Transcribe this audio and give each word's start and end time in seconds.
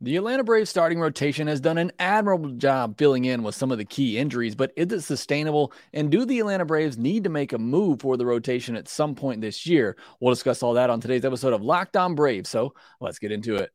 The 0.00 0.14
Atlanta 0.16 0.44
Braves 0.44 0.70
starting 0.70 1.00
rotation 1.00 1.48
has 1.48 1.60
done 1.60 1.76
an 1.76 1.90
admirable 1.98 2.50
job 2.50 2.96
filling 2.96 3.24
in 3.24 3.42
with 3.42 3.56
some 3.56 3.72
of 3.72 3.78
the 3.78 3.84
key 3.84 4.16
injuries, 4.16 4.54
but 4.54 4.70
is 4.76 4.92
it 4.92 5.00
sustainable? 5.00 5.72
And 5.92 6.08
do 6.08 6.24
the 6.24 6.38
Atlanta 6.38 6.64
Braves 6.64 6.96
need 6.96 7.24
to 7.24 7.30
make 7.30 7.52
a 7.52 7.58
move 7.58 8.02
for 8.02 8.16
the 8.16 8.24
rotation 8.24 8.76
at 8.76 8.86
some 8.86 9.16
point 9.16 9.40
this 9.40 9.66
year? 9.66 9.96
We'll 10.20 10.32
discuss 10.32 10.62
all 10.62 10.74
that 10.74 10.88
on 10.88 11.00
today's 11.00 11.24
episode 11.24 11.52
of 11.52 11.62
Locked 11.62 11.96
On 11.96 12.14
Braves. 12.14 12.48
So 12.48 12.74
let's 13.00 13.18
get 13.18 13.32
into 13.32 13.56
it. 13.56 13.72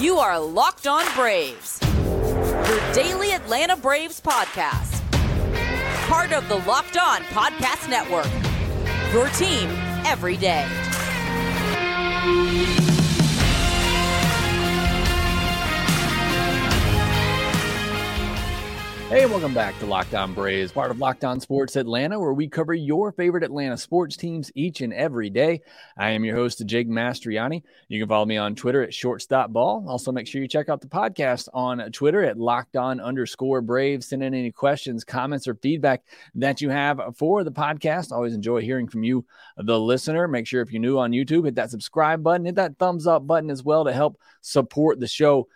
You 0.00 0.16
are 0.16 0.40
Locked 0.40 0.86
On 0.86 1.04
Braves, 1.14 1.78
your 1.82 2.92
daily 2.94 3.32
Atlanta 3.32 3.76
Braves 3.76 4.22
podcast. 4.22 5.02
Part 6.08 6.32
of 6.32 6.48
the 6.48 6.56
Locked 6.66 6.96
On 6.96 7.20
Podcast 7.24 7.90
Network, 7.90 8.24
your 9.12 9.28
team 9.36 9.68
every 10.06 10.38
day. 10.38 10.66
Hey, 19.12 19.26
welcome 19.26 19.52
back 19.52 19.78
to 19.78 19.84
Locked 19.84 20.14
On 20.14 20.32
Braves, 20.32 20.72
part 20.72 20.90
of 20.90 20.98
Locked 20.98 21.22
On 21.22 21.38
Sports 21.38 21.76
Atlanta, 21.76 22.18
where 22.18 22.32
we 22.32 22.48
cover 22.48 22.72
your 22.72 23.12
favorite 23.12 23.44
Atlanta 23.44 23.76
sports 23.76 24.16
teams 24.16 24.50
each 24.54 24.80
and 24.80 24.90
every 24.94 25.28
day. 25.28 25.60
I 25.98 26.12
am 26.12 26.24
your 26.24 26.34
host, 26.34 26.64
Jake 26.64 26.88
Mastroianni. 26.88 27.62
You 27.88 28.00
can 28.00 28.08
follow 28.08 28.24
me 28.24 28.38
on 28.38 28.54
Twitter 28.54 28.82
at 28.82 28.92
shortstopball. 28.92 29.86
Also, 29.86 30.12
make 30.12 30.26
sure 30.26 30.40
you 30.40 30.48
check 30.48 30.70
out 30.70 30.80
the 30.80 30.86
podcast 30.86 31.50
on 31.52 31.92
Twitter 31.92 32.24
at 32.24 32.38
Locked 32.38 32.74
On 32.74 33.00
underscore 33.00 33.60
Braves. 33.60 34.08
Send 34.08 34.22
in 34.22 34.32
any 34.32 34.50
questions, 34.50 35.04
comments, 35.04 35.46
or 35.46 35.56
feedback 35.56 36.04
that 36.36 36.62
you 36.62 36.70
have 36.70 36.98
for 37.14 37.44
the 37.44 37.52
podcast. 37.52 38.12
Always 38.12 38.32
enjoy 38.32 38.62
hearing 38.62 38.88
from 38.88 39.02
you, 39.02 39.26
the 39.58 39.78
listener. 39.78 40.26
Make 40.26 40.46
sure 40.46 40.62
if 40.62 40.72
you're 40.72 40.80
new 40.80 40.98
on 40.98 41.10
YouTube, 41.10 41.44
hit 41.44 41.56
that 41.56 41.70
subscribe 41.70 42.22
button, 42.22 42.46
hit 42.46 42.54
that 42.54 42.78
thumbs 42.78 43.06
up 43.06 43.26
button 43.26 43.50
as 43.50 43.62
well 43.62 43.84
to 43.84 43.92
help 43.92 44.18
support 44.40 45.00
the 45.00 45.06
show. 45.06 45.48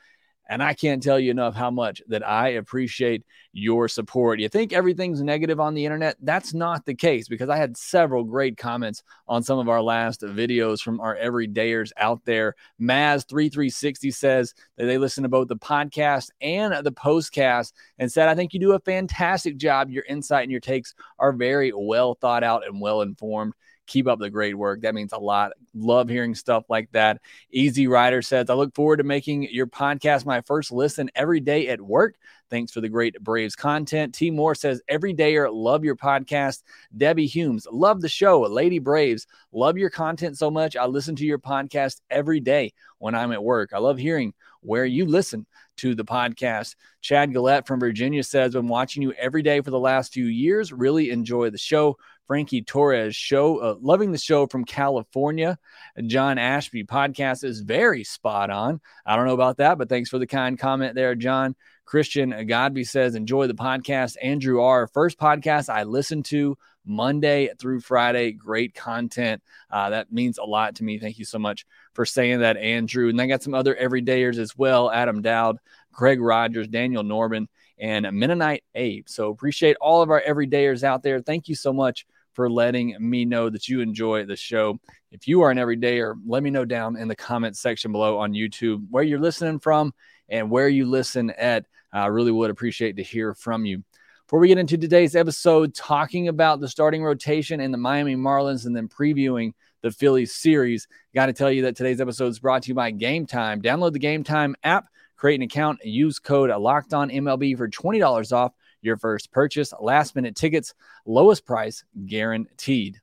And 0.48 0.62
I 0.62 0.74
can't 0.74 1.02
tell 1.02 1.18
you 1.18 1.30
enough 1.30 1.54
how 1.54 1.70
much 1.70 2.00
that 2.08 2.26
I 2.26 2.50
appreciate 2.50 3.24
your 3.52 3.88
support. 3.88 4.38
You 4.38 4.48
think 4.48 4.72
everything's 4.72 5.22
negative 5.22 5.58
on 5.58 5.74
the 5.74 5.84
internet? 5.84 6.16
That's 6.22 6.54
not 6.54 6.84
the 6.84 6.94
case 6.94 7.26
because 7.26 7.48
I 7.48 7.56
had 7.56 7.76
several 7.76 8.22
great 8.22 8.56
comments 8.56 9.02
on 9.26 9.42
some 9.42 9.58
of 9.58 9.68
our 9.68 9.82
last 9.82 10.20
videos 10.20 10.80
from 10.80 11.00
our 11.00 11.16
everydayers 11.16 11.90
out 11.96 12.24
there. 12.24 12.54
Maz3360 12.80 14.14
says 14.14 14.54
that 14.76 14.86
they 14.86 14.98
listen 14.98 15.22
to 15.24 15.28
both 15.28 15.48
the 15.48 15.56
podcast 15.56 16.30
and 16.40 16.74
the 16.84 16.92
postcast 16.92 17.72
and 17.98 18.10
said, 18.10 18.28
I 18.28 18.34
think 18.34 18.54
you 18.54 18.60
do 18.60 18.72
a 18.72 18.80
fantastic 18.80 19.56
job. 19.56 19.90
Your 19.90 20.04
insight 20.08 20.44
and 20.44 20.52
your 20.52 20.60
takes 20.60 20.94
are 21.18 21.32
very 21.32 21.72
well 21.74 22.14
thought 22.14 22.44
out 22.44 22.66
and 22.66 22.80
well 22.80 23.02
informed. 23.02 23.54
Keep 23.86 24.08
up 24.08 24.18
the 24.18 24.30
great 24.30 24.56
work. 24.56 24.82
That 24.82 24.94
means 24.94 25.12
a 25.12 25.18
lot. 25.18 25.52
Love 25.74 26.08
hearing 26.08 26.34
stuff 26.34 26.64
like 26.68 26.90
that. 26.92 27.20
Easy 27.50 27.86
Rider 27.86 28.22
says, 28.22 28.50
I 28.50 28.54
look 28.54 28.74
forward 28.74 28.98
to 28.98 29.04
making 29.04 29.44
your 29.44 29.66
podcast 29.66 30.26
my 30.26 30.40
first 30.42 30.72
listen 30.72 31.10
every 31.14 31.40
day 31.40 31.68
at 31.68 31.80
work. 31.80 32.16
Thanks 32.48 32.72
for 32.72 32.80
the 32.80 32.88
great 32.88 33.20
Braves 33.20 33.56
content. 33.56 34.14
T. 34.14 34.30
Moore 34.30 34.54
says, 34.54 34.80
every 34.88 35.14
dayer, 35.14 35.48
love 35.52 35.84
your 35.84 35.96
podcast. 35.96 36.62
Debbie 36.96 37.26
Humes, 37.26 37.66
love 37.70 38.00
the 38.00 38.08
show. 38.08 38.42
Lady 38.42 38.78
Braves, 38.78 39.26
love 39.52 39.76
your 39.76 39.90
content 39.90 40.38
so 40.38 40.50
much. 40.50 40.76
I 40.76 40.86
listen 40.86 41.16
to 41.16 41.26
your 41.26 41.38
podcast 41.38 42.00
every 42.10 42.40
day 42.40 42.72
when 42.98 43.14
I'm 43.14 43.32
at 43.32 43.42
work. 43.42 43.70
I 43.72 43.78
love 43.78 43.98
hearing 43.98 44.32
where 44.60 44.84
you 44.84 45.06
listen 45.06 45.46
to 45.78 45.94
the 45.94 46.04
podcast. 46.04 46.76
Chad 47.00 47.32
Gillette 47.32 47.66
from 47.66 47.80
Virginia 47.80 48.22
says, 48.22 48.52
Been 48.52 48.68
watching 48.68 49.02
you 49.02 49.12
every 49.12 49.42
day 49.42 49.60
for 49.60 49.70
the 49.70 49.78
last 49.78 50.12
few 50.12 50.26
years. 50.26 50.72
Really 50.72 51.10
enjoy 51.10 51.50
the 51.50 51.58
show. 51.58 51.96
Frankie 52.26 52.62
Torres 52.62 53.14
show, 53.14 53.58
uh, 53.58 53.76
loving 53.80 54.12
the 54.12 54.18
show 54.18 54.46
from 54.46 54.64
California. 54.64 55.58
John 56.06 56.38
Ashby 56.38 56.84
podcast 56.84 57.44
is 57.44 57.60
very 57.60 58.04
spot 58.04 58.50
on. 58.50 58.80
I 59.04 59.16
don't 59.16 59.26
know 59.26 59.34
about 59.34 59.58
that, 59.58 59.78
but 59.78 59.88
thanks 59.88 60.10
for 60.10 60.18
the 60.18 60.26
kind 60.26 60.58
comment 60.58 60.94
there, 60.94 61.14
John. 61.14 61.54
Christian 61.84 62.46
Godby 62.46 62.82
says, 62.82 63.14
enjoy 63.14 63.46
the 63.46 63.54
podcast. 63.54 64.16
Andrew 64.20 64.60
R. 64.60 64.88
First 64.88 65.18
podcast 65.18 65.68
I 65.68 65.84
listened 65.84 66.24
to 66.26 66.58
Monday 66.84 67.50
through 67.58 67.80
Friday. 67.80 68.32
Great 68.32 68.74
content. 68.74 69.40
Uh, 69.70 69.90
that 69.90 70.12
means 70.12 70.38
a 70.38 70.44
lot 70.44 70.76
to 70.76 70.84
me. 70.84 70.98
Thank 70.98 71.18
you 71.18 71.24
so 71.24 71.38
much 71.38 71.64
for 71.94 72.04
saying 72.04 72.40
that, 72.40 72.56
Andrew. 72.56 73.08
And 73.08 73.20
I 73.20 73.26
got 73.26 73.42
some 73.42 73.54
other 73.54 73.74
everydayers 73.74 74.38
as 74.38 74.56
well 74.56 74.90
Adam 74.90 75.22
Dowd, 75.22 75.58
Greg 75.92 76.20
Rogers, 76.20 76.66
Daniel 76.66 77.04
Norman, 77.04 77.48
and 77.78 78.10
Mennonite 78.12 78.64
Abe. 78.74 79.08
So 79.08 79.30
appreciate 79.30 79.76
all 79.80 80.02
of 80.02 80.10
our 80.10 80.22
everydayers 80.26 80.82
out 80.82 81.02
there. 81.02 81.20
Thank 81.20 81.48
you 81.48 81.54
so 81.54 81.72
much 81.72 82.06
for 82.36 82.50
letting 82.50 82.94
me 83.00 83.24
know 83.24 83.48
that 83.48 83.66
you 83.66 83.80
enjoy 83.80 84.26
the 84.26 84.36
show. 84.36 84.78
If 85.10 85.26
you 85.26 85.40
are 85.40 85.50
an 85.50 85.56
everydayer, 85.56 86.14
let 86.26 86.42
me 86.42 86.50
know 86.50 86.66
down 86.66 86.96
in 86.96 87.08
the 87.08 87.16
comment 87.16 87.56
section 87.56 87.92
below 87.92 88.18
on 88.18 88.34
YouTube 88.34 88.86
where 88.90 89.02
you're 89.02 89.18
listening 89.18 89.58
from 89.58 89.94
and 90.28 90.50
where 90.50 90.68
you 90.68 90.84
listen 90.84 91.30
at. 91.30 91.64
I 91.94 92.06
really 92.06 92.30
would 92.30 92.50
appreciate 92.50 92.96
to 92.96 93.02
hear 93.02 93.34
from 93.34 93.64
you. 93.64 93.82
Before 94.26 94.38
we 94.38 94.48
get 94.48 94.58
into 94.58 94.76
today's 94.76 95.16
episode, 95.16 95.74
talking 95.74 96.28
about 96.28 96.60
the 96.60 96.68
starting 96.68 97.02
rotation 97.02 97.60
and 97.60 97.72
the 97.72 97.78
Miami 97.78 98.16
Marlins 98.16 98.66
and 98.66 98.76
then 98.76 98.86
previewing 98.88 99.54
the 99.80 99.90
Phillies 99.90 100.34
series, 100.34 100.88
got 101.14 101.26
to 101.26 101.32
tell 101.32 101.50
you 101.50 101.62
that 101.62 101.74
today's 101.74 102.02
episode 102.02 102.26
is 102.26 102.38
brought 102.38 102.64
to 102.64 102.68
you 102.68 102.74
by 102.74 102.90
Game 102.90 103.24
Time. 103.24 103.62
Download 103.62 103.94
the 103.94 103.98
Game 103.98 104.24
Time 104.24 104.54
app, 104.62 104.88
create 105.16 105.36
an 105.36 105.42
account, 105.42 105.78
and 105.82 105.90
use 105.90 106.18
code 106.18 106.50
Locked 106.50 106.92
On 106.92 107.08
MLB 107.08 107.56
for 107.56 107.68
$20 107.68 108.32
off 108.32 108.52
your 108.86 108.96
first 108.96 109.30
purchase. 109.30 109.74
Last 109.78 110.16
minute 110.16 110.36
tickets, 110.36 110.72
lowest 111.04 111.44
price 111.44 111.84
guaranteed. 112.06 113.00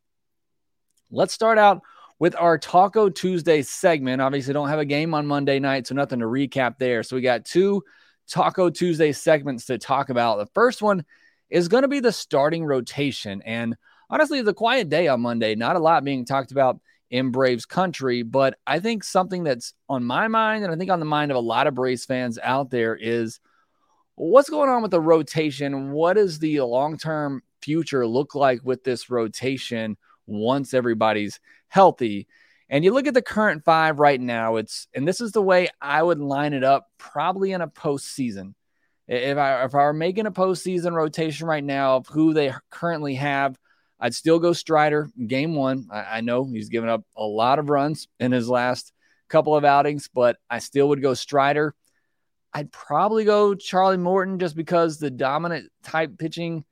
Let's 1.11 1.33
start 1.33 1.59
out 1.59 1.81
with 2.17 2.35
our 2.35 2.57
Taco 2.57 3.09
Tuesday 3.09 3.61
segment. 3.61 4.21
Obviously, 4.21 4.53
don't 4.53 4.69
have 4.69 4.79
a 4.79 4.85
game 4.85 5.13
on 5.13 5.27
Monday 5.27 5.59
night, 5.59 5.85
so 5.85 5.93
nothing 5.93 6.19
to 6.19 6.25
recap 6.25 6.79
there. 6.79 7.03
So 7.03 7.15
we 7.15 7.21
got 7.21 7.45
two 7.45 7.83
Taco 8.27 8.69
Tuesday 8.69 9.11
segments 9.11 9.65
to 9.65 9.77
talk 9.77 10.09
about. 10.09 10.39
The 10.39 10.51
first 10.55 10.81
one 10.81 11.05
is 11.49 11.67
going 11.67 11.83
to 11.83 11.87
be 11.87 11.99
the 11.99 12.11
starting 12.11 12.65
rotation. 12.65 13.41
And 13.43 13.75
honestly, 14.09 14.39
it's 14.39 14.49
a 14.49 14.53
quiet 14.53 14.89
day 14.89 15.07
on 15.07 15.21
Monday. 15.21 15.53
Not 15.53 15.75
a 15.75 15.79
lot 15.79 16.03
being 16.03 16.25
talked 16.25 16.51
about 16.51 16.79
in 17.11 17.29
Braves 17.29 17.65
country, 17.65 18.23
but 18.23 18.57
I 18.65 18.79
think 18.79 19.03
something 19.03 19.43
that's 19.43 19.73
on 19.87 20.03
my 20.03 20.27
mind 20.29 20.63
and 20.63 20.73
I 20.73 20.77
think 20.77 20.89
on 20.89 20.99
the 20.99 21.05
mind 21.05 21.29
of 21.29 21.37
a 21.37 21.41
lot 21.41 21.67
of 21.67 21.75
Braves 21.75 22.05
fans 22.05 22.39
out 22.41 22.71
there 22.71 22.95
is– 22.95 23.39
What's 24.15 24.49
going 24.49 24.69
on 24.69 24.83
with 24.83 24.91
the 24.91 25.01
rotation? 25.01 25.91
What 25.91 26.13
does 26.13 26.37
the 26.37 26.61
long 26.61 26.97
term 26.97 27.41
future 27.61 28.05
look 28.05 28.35
like 28.35 28.59
with 28.63 28.83
this 28.83 29.09
rotation 29.09 29.97
once 30.27 30.73
everybody's 30.73 31.39
healthy? 31.67 32.27
And 32.69 32.83
you 32.83 32.93
look 32.93 33.07
at 33.07 33.15
the 33.15 33.23
current 33.23 33.63
five 33.65 33.99
right 33.99 34.21
now, 34.21 34.57
it's 34.57 34.87
and 34.93 35.07
this 35.07 35.19
is 35.19 35.31
the 35.31 35.41
way 35.41 35.69
I 35.81 36.01
would 36.01 36.19
line 36.19 36.53
it 36.53 36.63
up 36.63 36.89
probably 36.97 37.53
in 37.53 37.61
a 37.61 37.67
postseason. 37.67 38.53
If 39.07 39.37
I 39.37 39.63
if 39.65 39.73
I 39.73 39.79
were 39.79 39.93
making 39.93 40.27
a 40.27 40.31
postseason 40.31 40.93
rotation 40.93 41.47
right 41.47 41.63
now 41.63 41.97
of 41.97 42.07
who 42.07 42.33
they 42.33 42.53
currently 42.69 43.15
have, 43.15 43.57
I'd 43.99 44.13
still 44.13 44.37
go 44.37 44.53
Strider 44.53 45.09
game 45.27 45.55
one. 45.55 45.87
I, 45.91 46.17
I 46.17 46.21
know 46.21 46.45
he's 46.45 46.69
given 46.69 46.89
up 46.89 47.03
a 47.17 47.23
lot 47.23 47.57
of 47.57 47.69
runs 47.69 48.07
in 48.19 48.31
his 48.31 48.47
last 48.47 48.93
couple 49.27 49.55
of 49.55 49.65
outings, 49.65 50.07
but 50.13 50.37
I 50.49 50.59
still 50.59 50.89
would 50.89 51.01
go 51.01 51.15
Strider. 51.15 51.73
I'd 52.53 52.71
probably 52.71 53.25
go 53.25 53.55
Charlie 53.55 53.97
Morton 53.97 54.39
just 54.39 54.55
because 54.55 54.97
the 54.97 55.09
dominant 55.09 55.71
type 55.83 56.17
pitching 56.17 56.65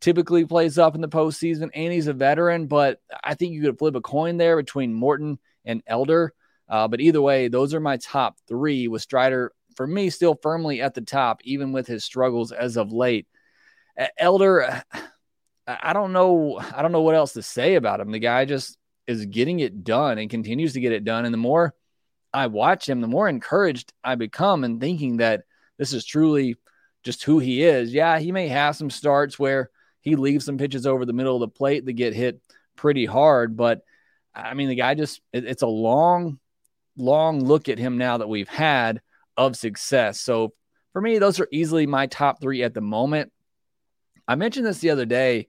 typically 0.00 0.44
plays 0.44 0.78
up 0.78 0.94
in 0.94 1.00
the 1.00 1.08
postseason, 1.08 1.70
and 1.74 1.92
he's 1.92 2.06
a 2.06 2.12
veteran. 2.12 2.66
But 2.66 3.00
I 3.22 3.34
think 3.34 3.52
you 3.52 3.62
could 3.62 3.78
flip 3.78 3.94
a 3.94 4.00
coin 4.00 4.36
there 4.36 4.56
between 4.56 4.94
Morton 4.94 5.38
and 5.64 5.82
Elder. 5.86 6.32
Uh, 6.68 6.88
but 6.88 7.00
either 7.00 7.20
way, 7.20 7.48
those 7.48 7.74
are 7.74 7.80
my 7.80 7.98
top 7.98 8.36
three. 8.48 8.88
With 8.88 9.02
Strider, 9.02 9.52
for 9.76 9.86
me, 9.86 10.10
still 10.10 10.38
firmly 10.42 10.80
at 10.80 10.94
the 10.94 11.02
top, 11.02 11.40
even 11.44 11.72
with 11.72 11.86
his 11.86 12.04
struggles 12.04 12.50
as 12.50 12.76
of 12.76 12.92
late. 12.92 13.26
Elder, 14.18 14.82
I 15.66 15.92
don't 15.92 16.12
know. 16.12 16.60
I 16.74 16.82
don't 16.82 16.92
know 16.92 17.02
what 17.02 17.14
else 17.14 17.34
to 17.34 17.42
say 17.42 17.74
about 17.74 18.00
him. 18.00 18.10
The 18.10 18.18
guy 18.20 18.44
just 18.44 18.78
is 19.06 19.26
getting 19.26 19.60
it 19.60 19.84
done 19.84 20.18
and 20.18 20.30
continues 20.30 20.72
to 20.74 20.80
get 20.80 20.92
it 20.92 21.04
done. 21.04 21.24
And 21.24 21.34
the 21.34 21.38
more 21.38 21.74
I 22.36 22.48
watch 22.48 22.88
him, 22.88 23.00
the 23.00 23.06
more 23.06 23.28
encouraged 23.28 23.92
I 24.04 24.14
become 24.14 24.62
and 24.62 24.78
thinking 24.78 25.18
that 25.18 25.44
this 25.78 25.92
is 25.92 26.04
truly 26.04 26.56
just 27.02 27.24
who 27.24 27.38
he 27.38 27.62
is. 27.62 27.94
Yeah, 27.94 28.18
he 28.18 28.30
may 28.30 28.48
have 28.48 28.76
some 28.76 28.90
starts 28.90 29.38
where 29.38 29.70
he 30.02 30.16
leaves 30.16 30.44
some 30.44 30.58
pitches 30.58 30.86
over 30.86 31.06
the 31.06 31.14
middle 31.14 31.34
of 31.34 31.40
the 31.40 31.56
plate 31.56 31.86
that 31.86 31.94
get 31.94 32.14
hit 32.14 32.40
pretty 32.76 33.06
hard, 33.06 33.56
but 33.56 33.80
I 34.34 34.52
mean, 34.52 34.68
the 34.68 34.74
guy 34.74 34.94
just, 34.94 35.22
it, 35.32 35.46
it's 35.46 35.62
a 35.62 35.66
long, 35.66 36.38
long 36.96 37.42
look 37.42 37.70
at 37.70 37.78
him 37.78 37.96
now 37.96 38.18
that 38.18 38.28
we've 38.28 38.48
had 38.48 39.00
of 39.38 39.56
success. 39.56 40.20
So 40.20 40.52
for 40.92 41.00
me, 41.00 41.18
those 41.18 41.40
are 41.40 41.48
easily 41.50 41.86
my 41.86 42.06
top 42.06 42.40
three 42.40 42.62
at 42.62 42.74
the 42.74 42.82
moment. 42.82 43.32
I 44.28 44.34
mentioned 44.34 44.66
this 44.66 44.80
the 44.80 44.90
other 44.90 45.06
day. 45.06 45.48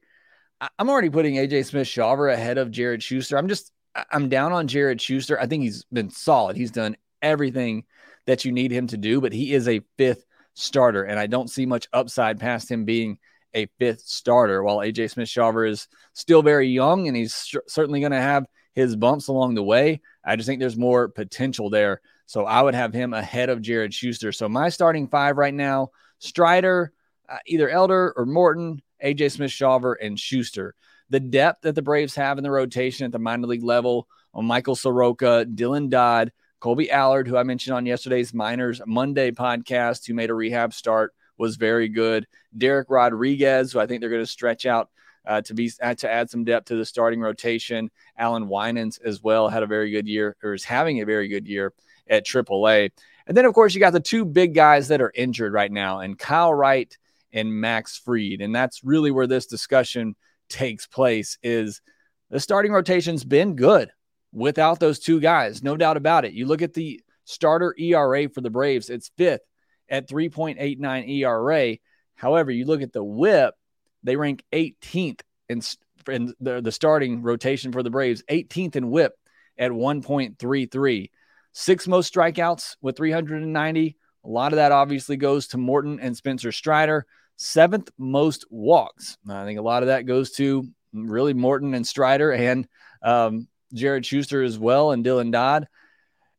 I'm 0.80 0.90
already 0.90 1.10
putting 1.10 1.36
AJ 1.36 1.66
Smith 1.66 1.88
Shawver 1.88 2.34
ahead 2.34 2.58
of 2.58 2.72
Jared 2.72 3.04
Schuster. 3.04 3.38
I'm 3.38 3.50
just 3.50 3.74
I'm 4.12 4.30
down 4.30 4.52
on 4.54 4.68
Jared 4.68 5.02
Schuster. 5.02 5.40
I 5.40 5.48
think 5.48 5.64
he's 5.64 5.84
been 5.86 6.10
solid. 6.10 6.56
He's 6.56 6.72
done 6.72 6.98
everything 7.22 7.86
that 8.26 8.46
you 8.46 8.52
need 8.52 8.72
him 8.72 8.88
to 8.88 8.98
do, 8.98 9.22
but 9.22 9.34
he 9.34 9.54
is 9.54 9.68
a 9.68 9.82
fifth 9.98 10.26
starter, 10.54 11.04
and 11.04 11.20
I 11.20 11.28
don't 11.28 11.50
see 11.50 11.66
much 11.66 11.88
upside 11.94 12.40
past 12.40 12.70
him 12.70 12.86
being 12.86 13.20
a 13.54 13.68
fifth 13.80 14.02
starter. 14.02 14.64
While 14.64 14.78
AJ 14.78 15.12
Smith 15.12 15.30
Shawver 15.30 15.68
is 15.68 15.88
still 16.14 16.42
very 16.42 16.68
young 16.68 17.08
and 17.08 17.16
he's 17.16 17.34
certainly 17.68 18.00
going 18.00 18.12
to 18.12 18.22
have 18.22 18.46
his 18.74 18.96
bumps 18.96 19.28
along 19.28 19.56
the 19.56 19.64
way, 19.64 20.02
I 20.24 20.36
just 20.36 20.48
think 20.48 20.60
there's 20.60 20.78
more 20.78 21.08
potential 21.08 21.70
there 21.70 22.02
So 22.28 22.46
I 22.46 22.62
would 22.62 22.76
have 22.76 22.94
him 22.94 23.14
ahead 23.14 23.50
of 23.50 23.62
Jared 23.62 23.94
Schuster. 23.94 24.32
So 24.32 24.48
my 24.50 24.70
starting 24.70 25.08
five 25.08 25.38
right 25.38 25.54
now 25.54 25.90
Strider, 26.20 26.92
uh, 27.30 27.38
either 27.46 27.70
Elder 27.70 28.14
or 28.16 28.26
Morton, 28.26 28.82
AJ 29.04 29.32
Smith 29.34 29.52
Shawver, 29.52 29.96
and 30.02 30.20
Schuster. 30.20 30.76
The 31.10 31.20
depth 31.20 31.62
that 31.62 31.76
the 31.76 31.82
Braves 31.82 32.16
have 32.16 32.38
in 32.38 32.44
the 32.44 32.52
rotation 32.52 33.06
at 33.06 33.12
the 33.12 33.20
minor 33.20 33.48
league 33.48 33.64
level 33.64 34.08
on 34.34 34.46
Michael 34.46 34.76
Soroka, 34.76 35.46
Dylan 35.46 35.90
Dodd, 35.90 36.32
Kolby 36.60 36.90
Allard, 36.90 37.28
who 37.28 37.38
I 37.38 37.44
mentioned 37.44 37.76
on 37.76 37.86
yesterday's 37.86 38.34
Miners 38.34 38.82
Monday 38.86 39.32
podcast, 39.32 40.06
who 40.06 40.14
made 40.14 40.30
a 40.30 40.34
rehab 40.34 40.74
start, 40.74 41.14
was 41.38 41.56
very 41.56 41.88
good. 41.88 42.28
Dereck 42.58 42.86
Rodriguez, 42.90 43.72
who 43.72 43.80
I 43.80 43.88
think 43.88 44.02
they're 44.02 44.10
going 44.10 44.24
to 44.24 44.28
stretch 44.32 44.66
out 44.66 44.90
uh, 45.26 45.42
to 45.42 45.54
be 45.54 45.72
uh, 45.82 45.94
to 45.96 46.12
add 46.12 46.30
some 46.30 46.44
depth 46.44 46.68
to 46.68 46.76
the 46.76 46.86
starting 46.86 47.22
rotation. 47.22 47.92
Allan 48.18 48.48
Winans 48.48 48.98
as 48.98 49.22
well 49.22 49.50
had 49.50 49.64
a 49.64 49.68
very 49.68 49.92
good 49.92 50.08
year, 50.08 50.36
or 50.44 50.54
is 50.54 50.64
having 50.64 51.02
a 51.02 51.06
very 51.06 51.28
good 51.28 51.48
year 51.48 51.74
at 52.10 52.26
AAA. 52.26 52.92
And 53.28 53.36
then, 53.36 53.46
of 53.46 53.54
course, 53.54 53.74
you 53.74 53.80
got 53.80 53.94
the 53.94 54.00
two 54.00 54.26
big 54.26 54.56
guys 54.56 54.88
that 54.88 55.02
are 55.02 55.12
injured 55.14 55.54
right 55.54 55.72
now, 55.72 56.00
and 56.00 56.18
Kyle 56.18 56.54
Wright 56.54 56.98
and 57.34 57.54
Max 57.54 57.98
Fried, 57.98 58.42
And 58.42 58.56
that's 58.56 58.84
really 58.84 59.12
where 59.12 59.28
this 59.28 59.46
discussion 59.46 60.16
takes 60.50 60.88
place 60.88 61.38
is 61.44 61.82
the 62.30 62.40
starting 62.40 62.72
rotation's 62.72 63.24
been 63.24 63.56
good 63.56 63.90
without 64.32 64.80
those 64.80 65.00
two 65.00 65.20
guys, 65.20 65.64
no 65.64 65.78
doubt 65.78 65.98
about 65.98 66.26
it. 66.26 66.34
You 66.34 66.46
look 66.46 66.62
at 66.62 66.74
the 66.74 67.02
starter 67.26 67.76
ERA 67.78 68.30
for 68.30 68.42
the 68.42 68.50
Braves, 68.50 68.90
it's 68.90 69.12
fifth 69.18 69.42
at 69.90 70.10
3.89 70.10 71.10
ERA. 71.10 71.78
However, 72.16 72.52
you 72.52 72.66
look 72.66 72.82
at 72.82 72.94
the 72.94 73.04
whip, 73.04 73.54
they 74.04 74.16
rank 74.16 74.44
18th 74.54 75.22
in, 75.50 75.62
in 76.08 76.34
the, 76.40 76.62
the 76.62 76.72
starting 76.72 77.22
rotation 77.22 77.72
for 77.72 77.84
the 77.84 77.90
Braves, 77.90 78.24
18th 78.30 78.76
in 78.76 78.90
whip 78.90 79.14
at 79.58 79.72
1.33. 79.72 81.10
Six 81.54 81.88
most 81.88 82.14
strikeouts 82.14 82.76
with 82.82 82.98
390. 82.98 83.98
A 84.24 84.28
lot 84.28 84.52
of 84.52 84.58
that 84.58 84.72
obviously 84.72 85.18
goes 85.18 85.48
to 85.48 85.58
Morton 85.58 86.00
and 86.00 86.16
Spencer 86.16 86.52
Strider. 86.52 87.06
Seventh 87.38 87.90
most 87.98 88.46
walks. 88.50 89.18
I 89.30 89.46
think 89.46 89.60
a 89.60 89.64
lot 89.64 89.84
of 89.84 89.88
that 89.88 90.06
goes 90.06 90.32
to 90.34 90.68
really 90.92 91.34
Morton 91.34 91.74
and 91.74 91.86
Strider 91.86 92.32
and 92.32 92.68
um, 93.02 93.48
Jared 93.74 94.06
Schuster 94.06 94.44
as 94.44 94.58
well 94.58 94.92
and 94.92 95.06
Dylan 95.06 95.32
Dodd. 95.32 95.68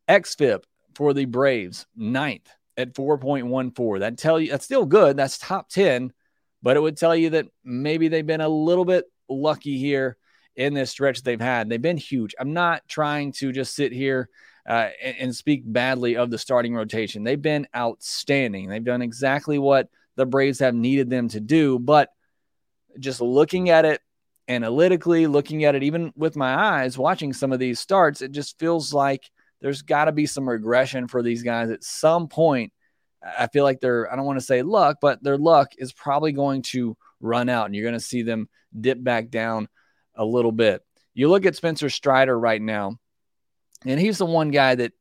XFIP 0.09 0.65
for 0.95 1.15
the 1.15 1.27
Braves, 1.27 1.87
ninth 1.95 2.49
at 2.77 2.95
4.14. 2.95 4.01
That 4.01 4.19
tell 4.19 4.41
you 4.41 4.51
that's 4.51 4.65
still 4.65 4.87
good. 4.87 5.17
That's 5.17 5.39
top 5.39 5.69
10, 5.69 6.13
but 6.63 6.77
it 6.77 6.81
would 6.81 6.97
tell 6.97 7.15
you 7.15 7.31
that 7.31 7.47
maybe 7.63 8.09
they've 8.09 8.27
been 8.27 8.41
a 8.41 8.49
little 8.49 8.85
bit 8.85 9.05
lucky 9.29 9.79
here 9.79 10.17
in 10.57 10.75
this 10.75 10.91
stretch 10.91 11.23
they've 11.23 11.41
had. 11.41 11.69
They've 11.69 11.81
been 11.81 11.97
huge. 11.97 12.35
I'm 12.41 12.53
not 12.53 12.83
trying 12.89 13.33
to 13.33 13.53
just 13.53 13.75
sit 13.75 13.93
here 13.93 14.29
uh, 14.69 14.89
and, 15.03 15.17
and 15.19 15.37
speak 15.37 15.63
badly 15.65 16.17
of 16.17 16.31
the 16.31 16.39
starting 16.39 16.75
rotation. 16.75 17.23
They've 17.23 17.41
been 17.41 17.69
outstanding. 17.77 18.69
They've 18.69 18.83
done 18.83 19.03
exactly 19.03 19.59
what 19.59 19.89
the 20.19 20.27
Braves 20.27 20.59
have 20.59 20.75
needed 20.75 21.09
them 21.09 21.29
to 21.29 21.41
do. 21.41 21.79
But 21.79 22.11
just 22.99 23.21
looking 23.21 23.71
at 23.71 23.85
it 23.85 24.01
analytically, 24.49 25.29
looking 25.29 25.65
at 25.65 25.77
it 25.77 25.85
even 25.85 26.13
with 26.17 26.35
my 26.35 26.55
eyes, 26.55 26.99
watching 26.99 27.33
some 27.33 27.53
of 27.53 27.61
these 27.61 27.79
starts, 27.79 28.21
it 28.21 28.33
just 28.33 28.59
feels 28.59 28.93
like 28.93 29.23
there's 29.61 29.83
got 29.83 30.07
to 30.07 30.13
be 30.13 30.27
some 30.27 30.49
regression 30.49 31.07
for 31.07 31.23
these 31.23 31.45
guys 31.45 31.71
at 31.71 31.85
some 31.85 32.27
point. 32.27 32.73
I 33.23 33.47
feel 33.47 33.63
like 33.63 33.81
they're, 33.81 34.13
I 34.13 34.17
don't 34.17 34.27
want 34.27 34.41
to 34.41 34.45
say 34.45 34.63
luck, 34.63 34.99
but 35.01 35.23
their 35.23 35.39
luck 35.39 35.73
is 35.79 35.93
probably 35.93 36.33
going 36.33 36.63
to 36.63 36.97
run 37.21 37.49
out 37.49 37.67
and 37.67 37.75
you're 37.77 37.85
going 37.85 37.95
to 37.95 38.01
see 38.01 38.23
them 38.23 38.49
dip 38.79 39.03
back 39.03 39.31
down 39.31 39.69
a 40.17 40.25
little 40.25 40.53
bit. 40.53 40.83
You 41.15 41.29
look 41.29 41.47
at 41.47 41.57
Spencer 41.57 41.91
Strider 41.91 42.39
right 42.39 42.61
now. 42.61 42.99
And 43.85 44.01
he's 44.01 44.19
the 44.19 44.27
one 44.27 44.51
guy 44.51 44.75
that 44.75 44.93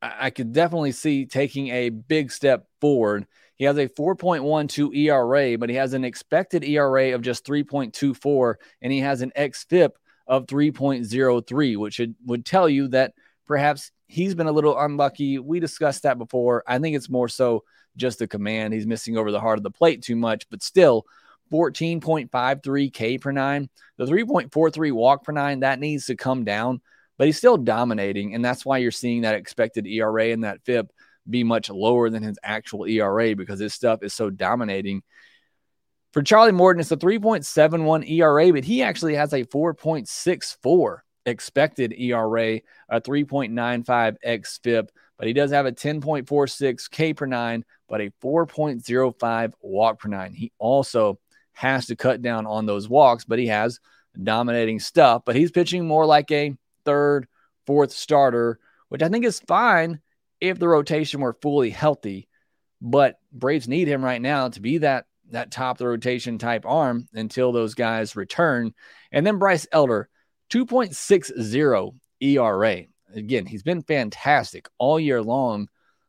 I 0.00 0.30
could 0.30 0.52
definitely 0.52 0.92
see 0.92 1.26
taking 1.26 1.68
a 1.68 1.88
big 1.88 2.30
step 2.30 2.66
forward. 2.80 3.26
He 3.56 3.64
has 3.64 3.76
a 3.78 3.88
4.12 3.88 4.96
ERA, 4.96 5.58
but 5.58 5.70
he 5.70 5.76
has 5.76 5.92
an 5.94 6.04
expected 6.04 6.64
ERA 6.64 7.14
of 7.14 7.22
just 7.22 7.46
3.24, 7.46 8.54
and 8.82 8.92
he 8.92 9.00
has 9.00 9.22
an 9.22 9.32
XFIP 9.36 9.90
of 10.26 10.46
3.03, 10.46 11.76
which 11.76 11.94
should, 11.94 12.14
would 12.26 12.44
tell 12.44 12.68
you 12.68 12.88
that 12.88 13.14
perhaps 13.46 13.92
he's 14.08 14.34
been 14.34 14.46
a 14.46 14.52
little 14.52 14.78
unlucky. 14.78 15.38
We 15.38 15.60
discussed 15.60 16.02
that 16.02 16.18
before. 16.18 16.64
I 16.66 16.78
think 16.78 16.96
it's 16.96 17.10
more 17.10 17.28
so 17.28 17.64
just 17.96 18.18
the 18.18 18.26
command. 18.26 18.74
He's 18.74 18.86
missing 18.86 19.16
over 19.16 19.30
the 19.30 19.40
heart 19.40 19.58
of 19.58 19.62
the 19.62 19.70
plate 19.70 20.02
too 20.02 20.16
much, 20.16 20.48
but 20.50 20.62
still 20.62 21.04
14.53 21.52 22.92
K 22.92 23.18
per 23.18 23.30
nine. 23.30 23.68
The 23.98 24.06
3.43 24.06 24.92
walk 24.92 25.24
per 25.24 25.32
nine, 25.32 25.60
that 25.60 25.78
needs 25.78 26.06
to 26.06 26.16
come 26.16 26.44
down 26.44 26.80
but 27.16 27.26
he's 27.26 27.38
still 27.38 27.56
dominating. 27.56 28.34
And 28.34 28.44
that's 28.44 28.64
why 28.64 28.78
you're 28.78 28.90
seeing 28.90 29.22
that 29.22 29.34
expected 29.34 29.86
ERA 29.86 30.28
and 30.30 30.44
that 30.44 30.64
FIP 30.64 30.90
be 31.28 31.44
much 31.44 31.70
lower 31.70 32.10
than 32.10 32.22
his 32.22 32.38
actual 32.42 32.86
ERA 32.86 33.34
because 33.34 33.60
his 33.60 33.74
stuff 33.74 34.02
is 34.02 34.14
so 34.14 34.30
dominating. 34.30 35.02
For 36.12 36.22
Charlie 36.22 36.52
Morton, 36.52 36.80
it's 36.80 36.92
a 36.92 36.96
3.71 36.96 38.08
ERA, 38.08 38.52
but 38.52 38.64
he 38.64 38.82
actually 38.82 39.14
has 39.14 39.32
a 39.32 39.44
4.64 39.44 40.98
expected 41.26 41.92
ERA, 41.98 42.60
a 42.88 43.00
3.95 43.00 44.16
x 44.22 44.60
FIP, 44.62 44.90
but 45.18 45.26
he 45.26 45.32
does 45.32 45.50
have 45.50 45.66
a 45.66 45.72
10.46 45.72 46.90
K 46.90 47.14
per 47.14 47.26
nine, 47.26 47.64
but 47.88 48.00
a 48.00 48.10
4.05 48.22 49.52
walk 49.60 50.00
per 50.00 50.08
nine. 50.08 50.34
He 50.34 50.52
also 50.58 51.18
has 51.52 51.86
to 51.86 51.96
cut 51.96 52.20
down 52.20 52.46
on 52.46 52.66
those 52.66 52.88
walks, 52.88 53.24
but 53.24 53.38
he 53.38 53.46
has 53.46 53.80
dominating 54.22 54.80
stuff. 54.80 55.22
But 55.24 55.36
he's 55.36 55.50
pitching 55.50 55.86
more 55.86 56.06
like 56.06 56.30
a 56.30 56.54
third, 56.84 57.26
fourth 57.66 57.92
starter, 57.92 58.58
which 58.88 59.02
I 59.02 59.08
think 59.08 59.24
is 59.24 59.40
fine 59.40 60.00
if 60.48 60.58
the 60.58 60.68
rotation 60.68 61.20
were 61.20 61.36
fully 61.40 61.70
healthy. 61.70 62.28
But 62.80 63.18
Braves 63.32 63.68
need 63.68 63.88
him 63.88 64.04
right 64.04 64.20
now 64.20 64.48
to 64.48 64.60
be 64.60 64.78
that 64.78 65.06
that 65.30 65.50
top 65.50 65.78
the 65.78 65.88
rotation 65.88 66.38
type 66.38 66.66
arm 66.66 67.08
until 67.14 67.50
those 67.50 67.74
guys 67.74 68.14
return. 68.14 68.74
And 69.10 69.26
then 69.26 69.38
Bryce 69.38 69.66
Elder, 69.72 70.08
2.60 70.50 71.94
ERA. 72.20 72.82
Again, 73.14 73.46
he's 73.46 73.62
been 73.62 73.82
fantastic 73.82 74.68
all 74.76 75.00
year 75.00 75.22
long, 75.22 75.68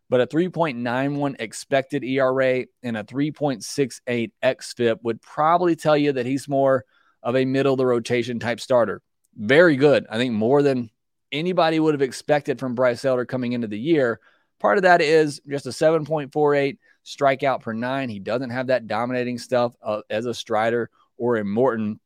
but 0.10 0.20
a 0.20 0.28
3.91 0.28 1.36
expected 1.40 2.04
ERA 2.04 2.66
and 2.84 2.98
a 2.98 3.04
3.68 3.04 4.32
xFIP 4.44 4.98
would 5.02 5.22
probably 5.22 5.76
tell 5.76 5.96
you 5.96 6.12
that 6.12 6.26
he's 6.26 6.50
more 6.50 6.84
of 7.24 7.36
a 7.36 7.46
middle 7.46 7.74
of 7.74 7.78
the 7.78 7.86
rotation 7.86 8.40
type 8.40 8.60
starter 8.60 9.02
very 9.36 9.76
good. 9.76 10.06
I 10.10 10.18
think 10.18 10.34
more 10.34 10.62
than 10.62 10.90
anybody 11.32 11.80
would 11.80 11.94
have 11.94 12.02
expected 12.02 12.60
from 12.60 12.76
Bryce 12.76 13.06
Elder 13.06 13.26
coming 13.26 13.54
into 13.54 13.68
the 13.68 13.80
year. 13.80 14.20
Part 14.60 14.78
of 14.78 14.84
that 14.84 15.02
is 15.02 15.42
just 15.48 15.66
a 15.66 15.70
7.48 15.70 16.78
strikeout 17.06 17.62
per 17.62 17.74
nine. 17.74 18.10
He 18.10 18.20
doesn't 18.20 18.50
have 18.50 18.68
that 18.68 18.88
dominating 18.88 19.38
stuff 19.38 19.76
uh, 19.84 20.02
as 20.10 20.26
a 20.26 20.34
Strider 20.34 20.90
or 21.18 21.38
a 21.38 21.46
Morton, 21.46 22.00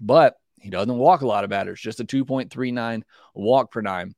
but 0.00 0.36
he 0.60 0.70
doesn't 0.70 0.98
walk 0.98 1.22
a 1.22 1.26
lot 1.26 1.44
of 1.44 1.50
batters, 1.50 1.80
just 1.80 2.00
a 2.00 2.04
2.39 2.04 3.02
walk 3.34 3.72
per 3.72 3.80
nine. 3.80 4.14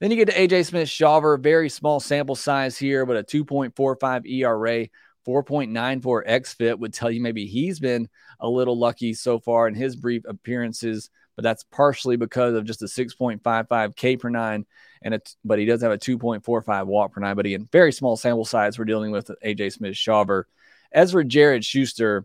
Then 0.00 0.10
you 0.10 0.16
get 0.16 0.28
to 0.28 0.34
AJ 0.34 0.66
Smith 0.66 0.88
Shawver, 0.88 1.40
very 1.40 1.68
small 1.68 2.00
sample 2.00 2.34
size 2.34 2.76
here, 2.76 3.06
but 3.06 3.16
a 3.16 3.22
2.45 3.22 4.28
ERA, 4.28 4.88
4.94 5.26 6.28
XFIP 6.28 6.78
would 6.78 6.92
tell 6.92 7.10
you 7.10 7.20
maybe 7.20 7.46
he's 7.46 7.80
been 7.80 8.08
a 8.40 8.48
little 8.48 8.78
lucky 8.78 9.14
so 9.14 9.38
far 9.38 9.68
in 9.68 9.74
his 9.74 9.96
brief 9.96 10.22
appearances 10.26 11.10
but 11.36 11.42
that's 11.42 11.64
partially 11.64 12.16
because 12.16 12.54
of 12.54 12.64
just 12.64 12.82
a 12.82 12.86
6.55 12.86 13.96
K 13.96 14.16
per 14.16 14.28
nine. 14.28 14.66
And 15.02 15.14
it's, 15.14 15.36
but 15.44 15.58
he 15.58 15.64
does 15.64 15.82
have 15.82 15.92
a 15.92 15.98
2.45 15.98 16.86
walk 16.86 17.12
per 17.12 17.20
nine. 17.20 17.36
But 17.36 17.46
again, 17.46 17.68
very 17.70 17.92
small 17.92 18.16
sample 18.16 18.44
size 18.44 18.78
we're 18.78 18.84
dealing 18.84 19.10
with 19.10 19.30
AJ 19.44 19.72
Smith. 19.72 20.46
As 20.92 21.12
for 21.12 21.24
Jared 21.24 21.64
Schuster, 21.64 22.24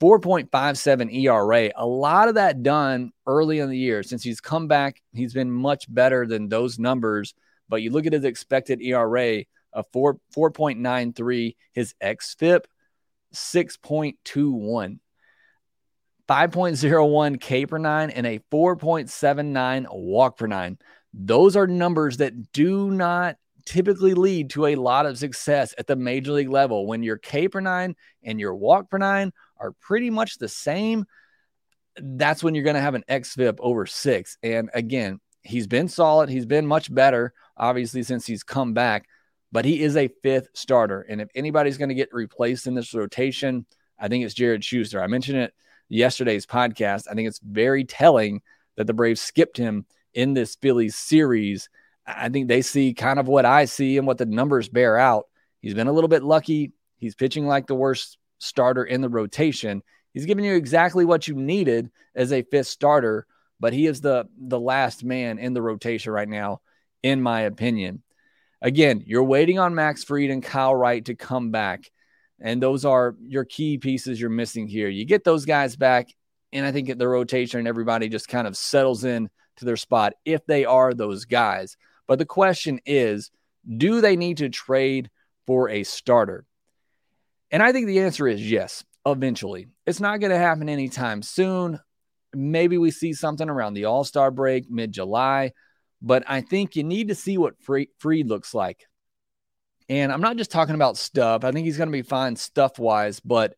4.57 0.00 1.12
ERA. 1.12 1.72
A 1.74 1.86
lot 1.86 2.28
of 2.28 2.36
that 2.36 2.62
done 2.62 3.10
early 3.26 3.58
in 3.58 3.68
the 3.68 3.76
year. 3.76 4.02
Since 4.02 4.22
he's 4.22 4.40
come 4.40 4.68
back, 4.68 5.02
he's 5.12 5.34
been 5.34 5.50
much 5.50 5.92
better 5.92 6.26
than 6.26 6.48
those 6.48 6.78
numbers. 6.78 7.34
But 7.68 7.82
you 7.82 7.90
look 7.90 8.06
at 8.06 8.12
his 8.12 8.24
expected 8.24 8.80
ERA 8.80 9.44
of 9.72 9.86
4 9.92 10.18
4.93, 10.34 11.56
his 11.72 11.94
XFIP 12.02 12.64
6.21. 13.34 14.98
5.01 16.28 17.40
K 17.40 17.66
per 17.66 17.78
nine, 17.78 18.10
and 18.10 18.26
a 18.26 18.40
4.79 18.52 19.86
walk 19.90 20.36
per 20.36 20.46
nine. 20.46 20.78
Those 21.14 21.56
are 21.56 21.66
numbers 21.66 22.18
that 22.18 22.52
do 22.52 22.90
not 22.90 23.36
typically 23.64 24.14
lead 24.14 24.50
to 24.50 24.66
a 24.66 24.76
lot 24.76 25.06
of 25.06 25.18
success 25.18 25.74
at 25.78 25.86
the 25.86 25.96
major 25.96 26.32
league 26.32 26.50
level. 26.50 26.86
When 26.86 27.02
your 27.02 27.18
K 27.18 27.48
per 27.48 27.60
nine 27.60 27.96
and 28.22 28.38
your 28.40 28.54
walk 28.54 28.90
per 28.90 28.98
nine 28.98 29.32
are 29.58 29.72
pretty 29.72 30.10
much 30.10 30.38
the 30.38 30.48
same, 30.48 31.06
that's 31.96 32.42
when 32.42 32.54
you're 32.54 32.64
going 32.64 32.76
to 32.76 32.80
have 32.80 32.94
an 32.94 33.04
XFIP 33.08 33.56
over 33.60 33.86
six. 33.86 34.38
And 34.42 34.70
again, 34.74 35.20
he's 35.42 35.66
been 35.66 35.88
solid. 35.88 36.28
He's 36.28 36.46
been 36.46 36.66
much 36.66 36.92
better, 36.92 37.32
obviously, 37.56 38.02
since 38.02 38.26
he's 38.26 38.42
come 38.42 38.74
back, 38.74 39.06
but 39.50 39.64
he 39.64 39.82
is 39.82 39.96
a 39.96 40.10
fifth 40.22 40.48
starter. 40.54 41.00
And 41.00 41.20
if 41.20 41.28
anybody's 41.34 41.78
going 41.78 41.88
to 41.88 41.94
get 41.94 42.12
replaced 42.12 42.66
in 42.66 42.74
this 42.74 42.94
rotation, 42.94 43.66
I 43.98 44.08
think 44.08 44.24
it's 44.24 44.34
Jared 44.34 44.64
Schuster. 44.64 45.02
I 45.02 45.06
mentioned 45.08 45.38
it 45.38 45.54
yesterday's 45.88 46.46
podcast. 46.46 47.04
I 47.10 47.14
think 47.14 47.28
it's 47.28 47.40
very 47.40 47.84
telling 47.84 48.42
that 48.76 48.86
the 48.86 48.94
Braves 48.94 49.20
skipped 49.20 49.56
him 49.56 49.86
in 50.14 50.34
this 50.34 50.56
Phillies 50.56 50.96
series. 50.96 51.68
I 52.06 52.28
think 52.28 52.48
they 52.48 52.62
see 52.62 52.94
kind 52.94 53.18
of 53.18 53.28
what 53.28 53.44
I 53.44 53.66
see 53.66 53.98
and 53.98 54.06
what 54.06 54.18
the 54.18 54.26
numbers 54.26 54.68
bear 54.68 54.96
out. 54.96 55.26
He's 55.60 55.74
been 55.74 55.88
a 55.88 55.92
little 55.92 56.08
bit 56.08 56.22
lucky. 56.22 56.72
He's 56.96 57.14
pitching 57.14 57.46
like 57.46 57.66
the 57.66 57.74
worst 57.74 58.18
starter 58.38 58.84
in 58.84 59.00
the 59.00 59.08
rotation. 59.08 59.82
He's 60.14 60.26
giving 60.26 60.44
you 60.44 60.54
exactly 60.54 61.04
what 61.04 61.28
you 61.28 61.34
needed 61.34 61.90
as 62.14 62.32
a 62.32 62.42
fifth 62.42 62.68
starter, 62.68 63.26
but 63.60 63.72
he 63.72 63.86
is 63.86 64.00
the 64.00 64.26
the 64.38 64.58
last 64.58 65.04
man 65.04 65.38
in 65.38 65.52
the 65.52 65.62
rotation 65.62 66.12
right 66.12 66.28
now, 66.28 66.60
in 67.02 67.20
my 67.20 67.42
opinion. 67.42 68.02
Again, 68.60 69.02
you're 69.06 69.24
waiting 69.24 69.58
on 69.58 69.74
Max 69.74 70.02
Fried 70.02 70.30
and 70.30 70.42
Kyle 70.42 70.74
Wright 70.74 71.04
to 71.04 71.14
come 71.14 71.50
back. 71.50 71.90
And 72.40 72.62
those 72.62 72.84
are 72.84 73.16
your 73.20 73.44
key 73.44 73.78
pieces 73.78 74.20
you're 74.20 74.30
missing 74.30 74.68
here. 74.68 74.88
You 74.88 75.04
get 75.04 75.24
those 75.24 75.44
guys 75.44 75.76
back, 75.76 76.08
and 76.52 76.64
I 76.64 76.72
think 76.72 76.96
the 76.96 77.08
rotation 77.08 77.58
and 77.58 77.68
everybody 77.68 78.08
just 78.08 78.28
kind 78.28 78.46
of 78.46 78.56
settles 78.56 79.04
in 79.04 79.28
to 79.56 79.64
their 79.64 79.76
spot 79.76 80.14
if 80.24 80.46
they 80.46 80.64
are 80.64 80.94
those 80.94 81.24
guys. 81.24 81.76
But 82.06 82.18
the 82.18 82.26
question 82.26 82.80
is, 82.86 83.30
do 83.76 84.00
they 84.00 84.16
need 84.16 84.38
to 84.38 84.48
trade 84.48 85.10
for 85.46 85.68
a 85.68 85.82
starter? 85.84 86.46
And 87.50 87.62
I 87.62 87.72
think 87.72 87.86
the 87.86 88.00
answer 88.00 88.28
is 88.28 88.50
yes, 88.50 88.84
eventually. 89.04 89.68
It's 89.86 90.00
not 90.00 90.20
going 90.20 90.30
to 90.30 90.38
happen 90.38 90.68
anytime 90.68 91.22
soon. 91.22 91.80
Maybe 92.34 92.78
we 92.78 92.90
see 92.90 93.14
something 93.14 93.48
around 93.48 93.74
the 93.74 93.86
All 93.86 94.04
Star 94.04 94.30
break, 94.30 94.70
mid 94.70 94.92
July, 94.92 95.52
but 96.00 96.24
I 96.26 96.42
think 96.42 96.76
you 96.76 96.84
need 96.84 97.08
to 97.08 97.14
see 97.14 97.38
what 97.38 97.54
Fried 97.62 98.28
looks 98.28 98.54
like. 98.54 98.86
And 99.88 100.12
I'm 100.12 100.20
not 100.20 100.36
just 100.36 100.50
talking 100.50 100.74
about 100.74 100.96
stuff. 100.96 101.44
I 101.44 101.52
think 101.52 101.64
he's 101.64 101.78
going 101.78 101.88
to 101.88 101.92
be 101.92 102.02
fine 102.02 102.36
stuff 102.36 102.78
wise, 102.78 103.20
but 103.20 103.54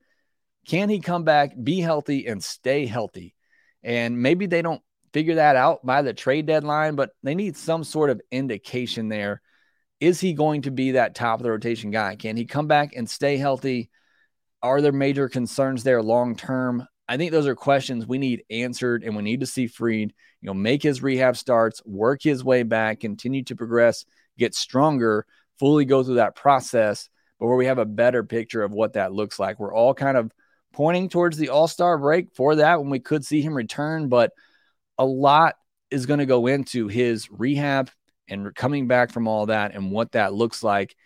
can 0.67 0.89
he 0.89 1.01
come 1.01 1.25
back, 1.25 1.53
be 1.61 1.81
healthy, 1.81 2.27
and 2.27 2.43
stay 2.43 2.87
healthy? 2.87 3.35
And 3.83 4.23
maybe 4.23 4.47
they 4.47 4.63
don't 4.63 4.83
figure 5.13 5.37
that 5.37 5.57
out 5.57 5.85
by 5.85 6.03
the 6.03 6.15
trade 6.15 6.47
deadline, 6.47 6.95
but 6.95 7.11
they 7.23 7.35
need 7.35 7.57
some 7.57 7.83
sort 7.83 8.11
of 8.11 8.21
indication 8.31 9.09
there. 9.09 9.41
Is 9.99 10.21
he 10.21 10.33
going 10.33 10.63
to 10.63 10.71
be 10.71 10.93
that 10.93 11.15
top 11.15 11.41
of 11.41 11.45
the 11.45 11.51
rotation 11.51 11.91
guy? 11.91 12.17
Can 12.17 12.37
he 12.37 12.45
come 12.45 12.69
back 12.69 12.95
and 12.95 13.09
stay 13.09 13.37
healthy? 13.37 13.91
Are 14.63 14.81
there 14.81 14.93
major 14.93 15.29
concerns 15.29 15.83
there 15.83 16.03
long 16.03 16.37
term? 16.37 16.87
I 17.09 17.17
think 17.17 17.33
those 17.33 17.49
are 17.49 17.57
questions 17.57 18.07
we 18.07 18.19
need 18.19 18.45
answered, 18.51 19.03
and 19.03 19.17
we 19.17 19.23
need 19.23 19.41
to 19.41 19.47
see 19.47 19.67
Fried, 19.67 20.13
you 20.41 20.47
know, 20.47 20.55
make 20.55 20.83
his 20.83 21.03
rehab 21.03 21.37
starts, 21.37 21.83
work 21.85 22.23
his 22.23 22.45
way 22.45 22.63
back, 22.63 23.01
continue 23.01 23.43
to 23.45 23.57
progress, 23.57 24.05
get 24.39 24.55
stronger, 24.55 25.27
fully 25.61 25.85
go 25.85 26.03
through 26.03 26.17
that 26.17 26.35
process, 26.35 27.09
but 27.39 27.47
where 27.47 27.57
we 27.57 27.67
have 27.67 27.79
a 27.79 27.85
better 27.85 28.25
picture 28.25 28.65
of 28.65 28.73
what 28.73 28.95
that 28.95 29.13
looks 29.13 29.39
like. 29.39 29.61
We're 29.61 29.75
all 29.75 29.95
kind 29.95 30.17
of 30.17 30.33
pointing 30.73 31.09
towards 31.09 31.37
the 31.37 31.51
All 31.51 31.69
Star 31.69 31.99
break 31.99 32.35
for 32.35 32.57
that 32.57 32.81
when 32.81 32.91
we 32.91 32.99
could 32.99 33.25
see 33.25 33.43
him 33.43 33.55
return, 33.55 34.09
but 34.09 34.33
a 34.99 35.05
lot 35.05 35.55
is 35.91 36.07
going 36.07 36.21
to 36.21 36.27
go 36.27 36.47
into 36.47 36.89
his 36.89 37.31
rehab 37.31 37.91
and 38.29 38.55
coming 38.55 38.89
back 38.89 39.13
from 39.13 39.29
all 39.29 39.47
that 39.47 39.75
and 39.75 39.93
what 39.93 40.13
that 40.13 40.33
looks 40.33 40.63
like. 40.63 40.97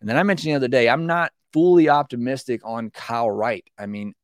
And 0.00 0.08
then 0.08 0.16
I 0.16 0.22
mentioned 0.22 0.52
the 0.52 0.56
other 0.56 0.68
day, 0.68 0.88
I'm 0.88 1.06
not 1.06 1.32
fully 1.52 1.88
optimistic 1.88 2.60
on 2.64 2.90
Kyle 2.90 3.30
Wright. 3.30 3.64
I 3.78 3.86
mean, 3.86 4.14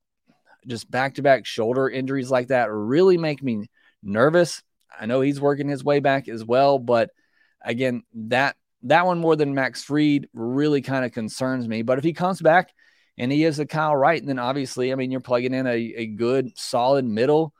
just 0.67 0.91
back 0.91 1.15
to 1.15 1.23
back 1.23 1.47
shoulder 1.47 1.89
injuries 1.89 2.31
like 2.31 2.49
that 2.49 2.71
really 2.71 3.17
make 3.17 3.43
me 3.43 3.69
nervous. 4.03 4.62
I 4.99 5.07
know 5.07 5.23
he's 5.23 5.41
working 5.41 5.69
his 5.69 5.83
way 5.83 6.01
back 6.01 6.29
as 6.29 6.45
well, 6.45 6.79
but 6.79 7.11
again, 7.65 8.03
that 8.15 8.57
that 8.85 9.07
one 9.07 9.19
more 9.19 9.37
than 9.37 9.55
Max 9.55 9.83
Fried 9.83 10.29
really 10.33 10.83
kind 10.83 11.05
of 11.05 11.12
concerns 11.12 11.69
me. 11.69 11.83
But 11.83 11.99
if 11.99 12.05
he 12.05 12.12
comes 12.12 12.41
back 12.41 12.73
and 13.17 13.31
he 13.31 13.45
is 13.45 13.59
a 13.59 13.67
Kyle 13.67 13.95
Wright, 13.95 14.25
then 14.25 14.39
obviously, 14.39 14.93
I 14.93 14.97
mean, 14.97 15.11
you're 15.11 15.21
plugging 15.21 15.55
in 15.55 15.67
a, 15.67 15.77
a 15.77 16.07
good, 16.07 16.57
solid 16.57 17.05
middle 17.05 17.55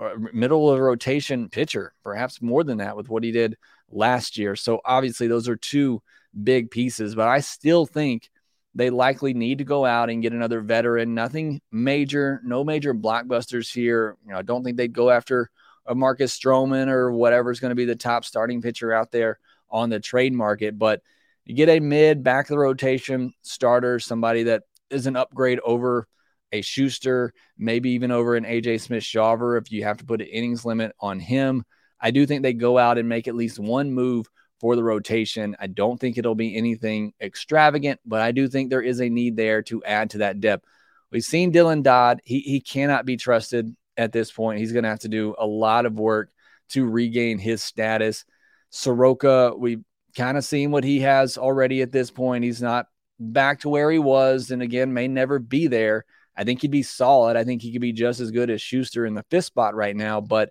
uh, 0.00 0.04
or 0.04 0.30
middle 0.32 0.70
of 0.70 0.78
rotation 0.78 1.48
pitcher, 1.48 1.94
perhaps 2.04 2.40
more 2.40 2.64
than 2.64 2.78
that 2.78 2.96
with 2.96 3.08
what 3.08 3.24
he 3.24 3.32
did 3.32 3.56
last 3.90 4.38
year. 4.38 4.54
So 4.56 4.80
obviously, 4.84 5.26
those 5.26 5.48
are 5.48 5.56
two 5.56 6.02
big 6.42 6.70
pieces. 6.70 7.14
But 7.14 7.28
I 7.28 7.40
still 7.40 7.86
think 7.86 8.30
they 8.74 8.90
likely 8.90 9.34
need 9.34 9.58
to 9.58 9.64
go 9.64 9.84
out 9.84 10.10
and 10.10 10.22
get 10.22 10.32
another 10.32 10.60
veteran. 10.60 11.14
Nothing 11.14 11.60
major, 11.72 12.40
no 12.44 12.62
major 12.62 12.94
blockbusters 12.94 13.72
here. 13.72 14.16
You 14.24 14.32
know, 14.32 14.38
I 14.38 14.42
don't 14.42 14.62
think 14.62 14.76
they'd 14.76 14.92
go 14.92 15.10
after 15.10 15.50
a 15.86 15.94
Marcus 15.94 16.38
Stroman 16.38 16.86
or 16.86 17.10
whatever's 17.10 17.58
going 17.58 17.70
to 17.70 17.74
be 17.76 17.86
the 17.86 17.96
top 17.96 18.24
starting 18.24 18.62
pitcher 18.62 18.92
out 18.92 19.10
there 19.10 19.40
on 19.70 19.90
the 19.90 20.00
trade 20.00 20.32
market. 20.32 20.78
But 20.78 21.02
you 21.44 21.54
get 21.54 21.68
a 21.68 21.80
mid 21.80 22.22
back 22.22 22.46
of 22.46 22.50
the 22.50 22.58
rotation 22.58 23.32
starter, 23.42 23.98
somebody 23.98 24.44
that 24.44 24.62
is 24.90 25.06
an 25.06 25.16
upgrade 25.16 25.60
over 25.64 26.06
a 26.52 26.62
Schuster, 26.62 27.32
maybe 27.56 27.90
even 27.90 28.10
over 28.10 28.34
an 28.34 28.44
AJ 28.44 28.80
Smith 28.80 29.04
Shawver 29.04 29.56
if 29.56 29.70
you 29.70 29.84
have 29.84 29.98
to 29.98 30.04
put 30.04 30.20
an 30.20 30.26
innings 30.26 30.64
limit 30.64 30.94
on 31.00 31.20
him. 31.20 31.64
I 32.00 32.10
do 32.10 32.26
think 32.26 32.42
they 32.42 32.52
go 32.52 32.78
out 32.78 32.98
and 32.98 33.08
make 33.08 33.28
at 33.28 33.34
least 33.34 33.58
one 33.58 33.92
move 33.92 34.26
for 34.60 34.76
the 34.76 34.84
rotation. 34.84 35.56
I 35.58 35.68
don't 35.68 35.98
think 35.98 36.18
it'll 36.18 36.34
be 36.34 36.56
anything 36.56 37.12
extravagant, 37.20 38.00
but 38.04 38.20
I 38.20 38.32
do 38.32 38.48
think 38.48 38.68
there 38.68 38.82
is 38.82 39.00
a 39.00 39.08
need 39.08 39.36
there 39.36 39.62
to 39.62 39.82
add 39.84 40.10
to 40.10 40.18
that 40.18 40.40
depth. 40.40 40.66
We've 41.10 41.22
seen 41.22 41.52
Dylan 41.52 41.82
Dodd. 41.82 42.20
He, 42.24 42.40
he 42.40 42.60
cannot 42.60 43.04
be 43.04 43.16
trusted 43.16 43.74
at 43.96 44.12
this 44.12 44.30
point. 44.30 44.60
He's 44.60 44.72
going 44.72 44.84
to 44.84 44.90
have 44.90 45.00
to 45.00 45.08
do 45.08 45.34
a 45.38 45.46
lot 45.46 45.86
of 45.86 45.98
work 45.98 46.30
to 46.70 46.86
regain 46.86 47.38
his 47.38 47.62
status. 47.62 48.24
Soroka, 48.70 49.52
we've 49.56 49.84
kind 50.16 50.38
of 50.38 50.44
seen 50.44 50.70
what 50.70 50.84
he 50.84 51.00
has 51.00 51.36
already 51.36 51.82
at 51.82 51.92
this 51.92 52.10
point. 52.10 52.44
He's 52.44 52.62
not 52.62 52.86
back 53.18 53.60
to 53.60 53.68
where 53.68 53.90
he 53.90 53.98
was, 53.98 54.50
and 54.50 54.62
again, 54.62 54.92
may 54.92 55.08
never 55.08 55.38
be 55.38 55.66
there. 55.66 56.04
I 56.36 56.44
think 56.44 56.62
he'd 56.62 56.70
be 56.70 56.82
solid. 56.82 57.36
I 57.36 57.44
think 57.44 57.60
he 57.60 57.72
could 57.72 57.82
be 57.82 57.92
just 57.92 58.20
as 58.20 58.30
good 58.30 58.50
as 58.50 58.62
Schuster 58.62 59.04
in 59.04 59.14
the 59.14 59.24
fifth 59.30 59.46
spot 59.46 59.74
right 59.74 59.94
now, 59.94 60.20
but 60.20 60.50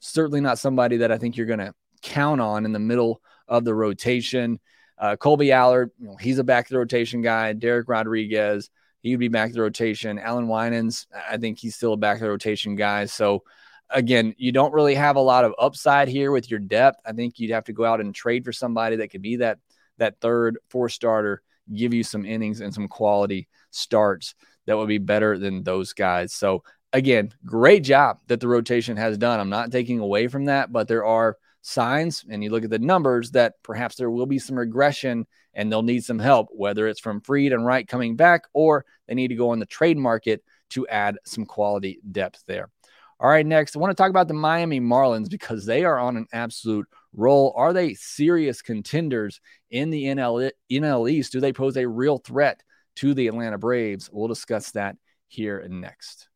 certainly 0.00 0.40
not 0.40 0.58
somebody 0.58 0.98
that 0.98 1.12
I 1.12 1.18
think 1.18 1.36
you're 1.36 1.46
going 1.46 1.60
to 1.60 1.74
count 2.02 2.40
on 2.40 2.66
in 2.66 2.72
the 2.72 2.78
middle 2.78 3.22
of 3.48 3.64
the 3.64 3.74
rotation. 3.74 4.60
Uh, 4.98 5.16
Kolby 5.16 5.50
Allard, 5.52 5.90
you 5.98 6.08
know, 6.08 6.16
he's 6.16 6.38
a 6.38 6.44
back 6.44 6.66
to 6.66 6.74
the 6.74 6.78
rotation 6.78 7.22
guy. 7.22 7.54
Dereck 7.54 7.84
Rodriguez, 7.86 8.68
he 9.00 9.12
would 9.12 9.20
be 9.20 9.28
back 9.28 9.52
the 9.52 9.62
rotation. 9.62 10.18
Allan 10.18 10.48
Winans, 10.48 11.06
I 11.28 11.38
think 11.38 11.58
he's 11.58 11.76
still 11.76 11.94
a 11.94 11.96
back 11.96 12.18
to 12.18 12.24
the 12.24 12.30
rotation 12.30 12.76
guy. 12.76 13.06
So 13.06 13.42
again, 13.90 14.34
you 14.38 14.52
don't 14.52 14.72
really 14.72 14.94
have 14.94 15.16
a 15.16 15.20
lot 15.20 15.44
of 15.44 15.54
upside 15.58 16.08
here 16.08 16.32
with 16.32 16.50
your 16.50 16.60
depth. 16.60 17.00
I 17.04 17.12
think 17.12 17.38
you'd 17.38 17.52
have 17.52 17.64
to 17.64 17.72
go 17.72 17.84
out 17.84 18.00
and 18.00 18.14
trade 18.14 18.44
for 18.44 18.52
somebody 18.52 18.96
that 18.96 19.08
could 19.08 19.22
be 19.22 19.36
that 19.36 19.58
that 19.98 20.20
third, 20.20 20.58
four 20.70 20.88
starter, 20.88 21.42
give 21.72 21.94
you 21.94 22.02
some 22.02 22.24
innings 22.24 22.60
and 22.60 22.72
some 22.74 22.88
quality 22.88 23.48
starts 23.70 24.34
that 24.66 24.76
would 24.76 24.88
be 24.88 24.98
better 24.98 25.38
than 25.38 25.62
those 25.62 25.92
guys. 25.92 26.32
So 26.32 26.64
again, 26.92 27.32
great 27.44 27.84
job 27.84 28.18
that 28.26 28.40
the 28.40 28.48
rotation 28.48 28.96
has 28.96 29.18
done. 29.18 29.40
I'm 29.40 29.50
not 29.50 29.70
taking 29.70 29.98
away 29.98 30.28
from 30.28 30.46
that, 30.46 30.72
but 30.72 30.88
there 30.88 31.04
are 31.04 31.36
signs, 31.62 32.24
and 32.28 32.42
you 32.42 32.50
look 32.50 32.64
at 32.64 32.70
the 32.70 32.78
numbers, 32.78 33.30
that 33.32 33.54
perhaps 33.62 33.96
there 33.96 34.10
will 34.10 34.26
be 34.26 34.38
some 34.38 34.58
regression 34.58 35.26
and 35.54 35.70
they'll 35.70 35.82
need 35.82 36.04
some 36.04 36.18
help, 36.18 36.48
whether 36.50 36.88
it's 36.88 37.00
from 37.00 37.20
Fried 37.20 37.52
and 37.52 37.64
Wright 37.64 37.86
coming 37.86 38.16
back 38.16 38.44
or 38.52 38.84
they 39.06 39.14
need 39.14 39.28
to 39.28 39.34
go 39.34 39.50
on 39.50 39.58
the 39.58 39.66
trade 39.66 39.98
market 39.98 40.42
to 40.70 40.86
add 40.88 41.18
some 41.24 41.44
quality 41.44 42.00
depth 42.10 42.42
there. 42.46 42.70
All 43.22 43.28
right, 43.28 43.46
next, 43.46 43.76
I 43.76 43.78
want 43.78 43.92
to 43.92 43.94
talk 43.94 44.10
about 44.10 44.26
the 44.26 44.34
Miami 44.34 44.80
Marlins 44.80 45.30
because 45.30 45.64
they 45.64 45.84
are 45.84 45.96
on 45.96 46.16
an 46.16 46.26
absolute 46.32 46.88
roll. 47.12 47.54
Are 47.56 47.72
they 47.72 47.94
serious 47.94 48.62
contenders 48.62 49.40
in 49.70 49.90
the 49.90 50.06
NL, 50.06 50.50
NL 50.72 51.08
East? 51.08 51.30
Do 51.30 51.38
they 51.38 51.52
pose 51.52 51.76
a 51.76 51.86
real 51.86 52.18
threat 52.18 52.60
to 52.96 53.14
the 53.14 53.28
Atlanta 53.28 53.58
Braves? 53.58 54.10
We'll 54.12 54.26
discuss 54.26 54.72
that 54.72 54.96
here 55.28 55.64
next. 55.68 56.28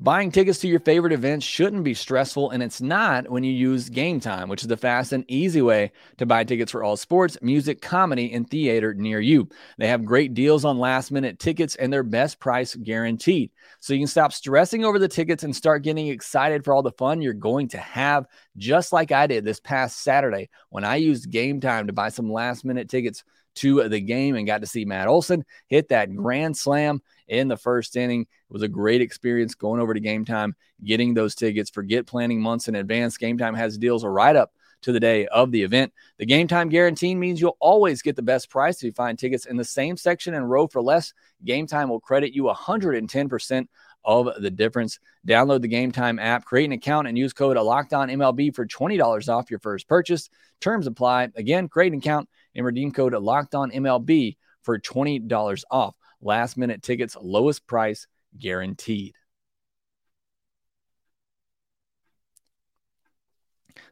Buying 0.00 0.30
tickets 0.30 0.60
to 0.60 0.68
your 0.68 0.78
favorite 0.78 1.12
events 1.12 1.44
shouldn't 1.44 1.82
be 1.82 1.92
stressful, 1.92 2.50
and 2.50 2.62
it's 2.62 2.80
not 2.80 3.28
when 3.28 3.42
you 3.42 3.52
use 3.52 3.88
Game 3.88 4.20
Time, 4.20 4.48
which 4.48 4.62
is 4.62 4.68
the 4.68 4.76
fast 4.76 5.12
and 5.12 5.24
easy 5.26 5.60
way 5.60 5.90
to 6.18 6.26
buy 6.26 6.44
tickets 6.44 6.70
for 6.70 6.84
all 6.84 6.96
sports, 6.96 7.36
music, 7.42 7.82
comedy, 7.82 8.32
and 8.32 8.48
theater 8.48 8.94
near 8.94 9.18
you. 9.18 9.48
They 9.76 9.88
have 9.88 10.04
great 10.04 10.34
deals 10.34 10.64
on 10.64 10.78
last 10.78 11.10
minute 11.10 11.40
tickets 11.40 11.74
and 11.74 11.92
their 11.92 12.04
best 12.04 12.38
price 12.38 12.76
guaranteed. 12.76 13.50
So 13.80 13.92
you 13.92 13.98
can 13.98 14.06
stop 14.06 14.32
stressing 14.32 14.84
over 14.84 15.00
the 15.00 15.08
tickets 15.08 15.42
and 15.42 15.54
start 15.54 15.82
getting 15.82 16.06
excited 16.06 16.64
for 16.64 16.72
all 16.72 16.82
the 16.84 16.92
fun 16.92 17.20
you're 17.20 17.32
going 17.32 17.66
to 17.70 17.78
have, 17.78 18.26
just 18.56 18.92
like 18.92 19.10
I 19.10 19.26
did 19.26 19.44
this 19.44 19.58
past 19.58 20.04
Saturday 20.04 20.48
when 20.70 20.84
I 20.84 20.94
used 20.94 21.28
Game 21.28 21.60
Time 21.60 21.88
to 21.88 21.92
buy 21.92 22.10
some 22.10 22.30
last 22.30 22.64
minute 22.64 22.88
tickets 22.88 23.24
to 23.56 23.88
the 23.88 24.00
game 24.00 24.36
and 24.36 24.46
got 24.46 24.60
to 24.60 24.66
see 24.68 24.84
Matt 24.84 25.08
Olson 25.08 25.44
hit 25.66 25.88
that 25.88 26.14
grand 26.14 26.56
slam 26.56 27.02
in 27.26 27.48
the 27.48 27.56
first 27.56 27.96
inning. 27.96 28.28
It 28.48 28.52
was 28.52 28.62
a 28.62 28.68
great 28.68 29.00
experience 29.00 29.54
going 29.54 29.80
over 29.80 29.92
to 29.92 30.00
game 30.00 30.24
time, 30.24 30.56
getting 30.82 31.14
those 31.14 31.34
tickets. 31.34 31.70
Forget 31.70 32.06
planning 32.06 32.40
months 32.40 32.68
in 32.68 32.74
advance. 32.76 33.16
Game 33.16 33.36
time 33.36 33.54
has 33.54 33.76
deals 33.76 34.04
right 34.04 34.34
up 34.34 34.52
to 34.82 34.92
the 34.92 35.00
day 35.00 35.26
of 35.26 35.50
the 35.50 35.62
event. 35.62 35.92
The 36.18 36.26
game 36.26 36.48
time 36.48 36.68
guarantee 36.68 37.14
means 37.14 37.40
you'll 37.40 37.56
always 37.60 38.00
get 38.00 38.16
the 38.16 38.22
best 38.22 38.48
price 38.48 38.76
if 38.78 38.84
you 38.84 38.92
find 38.92 39.18
tickets 39.18 39.46
in 39.46 39.56
the 39.56 39.64
same 39.64 39.96
section 39.96 40.34
and 40.34 40.48
row 40.48 40.66
for 40.66 40.80
less. 40.80 41.12
Game 41.44 41.66
time 41.66 41.88
will 41.88 42.00
credit 42.00 42.32
you 42.32 42.44
110% 42.44 43.66
of 44.04 44.30
the 44.40 44.50
difference. 44.50 44.98
Download 45.26 45.60
the 45.60 45.68
Game 45.68 45.92
Time 45.92 46.18
app, 46.18 46.44
create 46.44 46.66
an 46.66 46.72
account, 46.72 47.08
and 47.08 47.18
use 47.18 47.32
code 47.32 47.56
LOCKEDONMLB 47.56 48.54
for 48.54 48.66
$20 48.66 49.28
off 49.28 49.50
your 49.50 49.60
first 49.60 49.88
purchase. 49.88 50.30
Terms 50.60 50.86
apply. 50.86 51.28
Again, 51.34 51.68
create 51.68 51.92
an 51.92 51.98
account 51.98 52.28
and 52.54 52.64
redeem 52.64 52.92
code 52.92 53.12
LOCKEDONMLB 53.12 54.36
for 54.62 54.78
$20 54.78 55.64
off. 55.70 55.94
Last 56.20 56.56
minute 56.56 56.82
tickets, 56.82 57.16
lowest 57.20 57.66
price 57.66 58.06
guaranteed. 58.36 59.14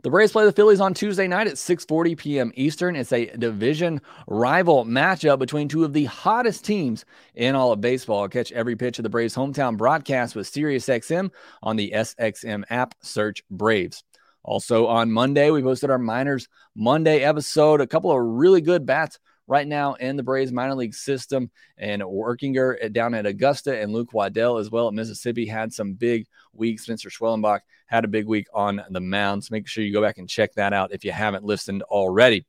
The 0.03 0.11
Braves 0.11 0.31
play 0.31 0.45
the 0.45 0.53
Phillies 0.53 0.81
on 0.81 0.95
Tuesday 0.95 1.27
night 1.27 1.49
at 1.49 1.55
6:40 1.55 2.17
p.m. 2.17 2.53
Eastern. 2.55 2.95
It's 2.95 3.13
a 3.13 3.27
division 3.37 4.01
rival 4.29 4.85
matchup 4.85 5.41
between 5.41 5.67
two 5.67 5.85
of 5.85 5.93
the 5.93 6.05
hottest 6.05 6.65
teams 6.65 7.05
in 7.35 7.57
all 7.57 7.73
of 7.73 7.81
baseball. 7.81 8.29
Catch 8.29 8.53
every 8.53 8.77
pitch 8.77 8.99
of 8.99 9.03
the 9.03 9.09
Braves 9.09 9.35
hometown 9.35 9.77
broadcast 9.77 10.37
with 10.37 10.49
SiriusXM 10.49 11.33
on 11.63 11.77
the 11.77 11.93
SXM 11.93 12.63
app. 12.71 12.95
Search 13.03 13.43
Braves. 13.51 14.05
Also 14.45 14.87
on 14.87 15.11
Monday, 15.11 15.51
we 15.51 15.61
posted 15.61 15.91
our 15.91 15.99
Minors 15.99 16.47
Monday 16.77 17.23
episode. 17.23 17.81
A 17.81 17.87
couple 17.87 18.13
of 18.13 18.19
really 18.21 18.61
good 18.61 18.87
bats 18.87 19.19
right 19.47 19.67
now 19.67 19.95
in 19.95 20.17
the 20.17 20.23
Braves 20.23 20.53
minor 20.53 20.75
league 20.75 20.95
system. 20.95 21.51
And 21.79 22.03
Workinger 22.03 22.93
down 22.93 23.15
at 23.15 23.27
Augusta 23.27 23.79
and 23.79 23.93
Luke 23.93 24.13
Waddell 24.13 24.59
as 24.59 24.71
well 24.71 24.89
at 24.89 24.95
Mississippi 24.95 25.47
had 25.47 25.73
some 25.73 25.95
big 25.95 26.27
weeks. 26.53 26.85
Spencer 26.85 27.11
Schwellenbach 27.11 27.61
had 27.87 28.05
a 28.05 28.09
big 28.09 28.27
week 28.27 28.49
on 28.53 28.83
the 28.91 29.01
mound. 29.01 29.45
So 29.45 29.53
make 29.53 29.69
sure 29.69 29.85
you 29.85 29.93
go 29.93 30.03
back 30.03 30.19
and 30.19 30.29
check 30.29 30.55
that 30.55 30.73
out 30.73 30.93
if 30.93 31.05
you 31.05 31.13
haven't 31.13 31.45
listened 31.45 31.83
already. 31.83 32.45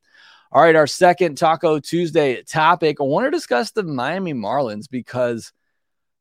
All 0.50 0.62
right, 0.62 0.76
our 0.76 0.86
second 0.86 1.36
Taco 1.36 1.78
Tuesday 1.78 2.42
topic. 2.42 2.96
I 3.00 3.04
want 3.04 3.26
to 3.26 3.30
discuss 3.30 3.70
the 3.70 3.82
Miami 3.82 4.32
Marlins 4.32 4.88
because 4.90 5.52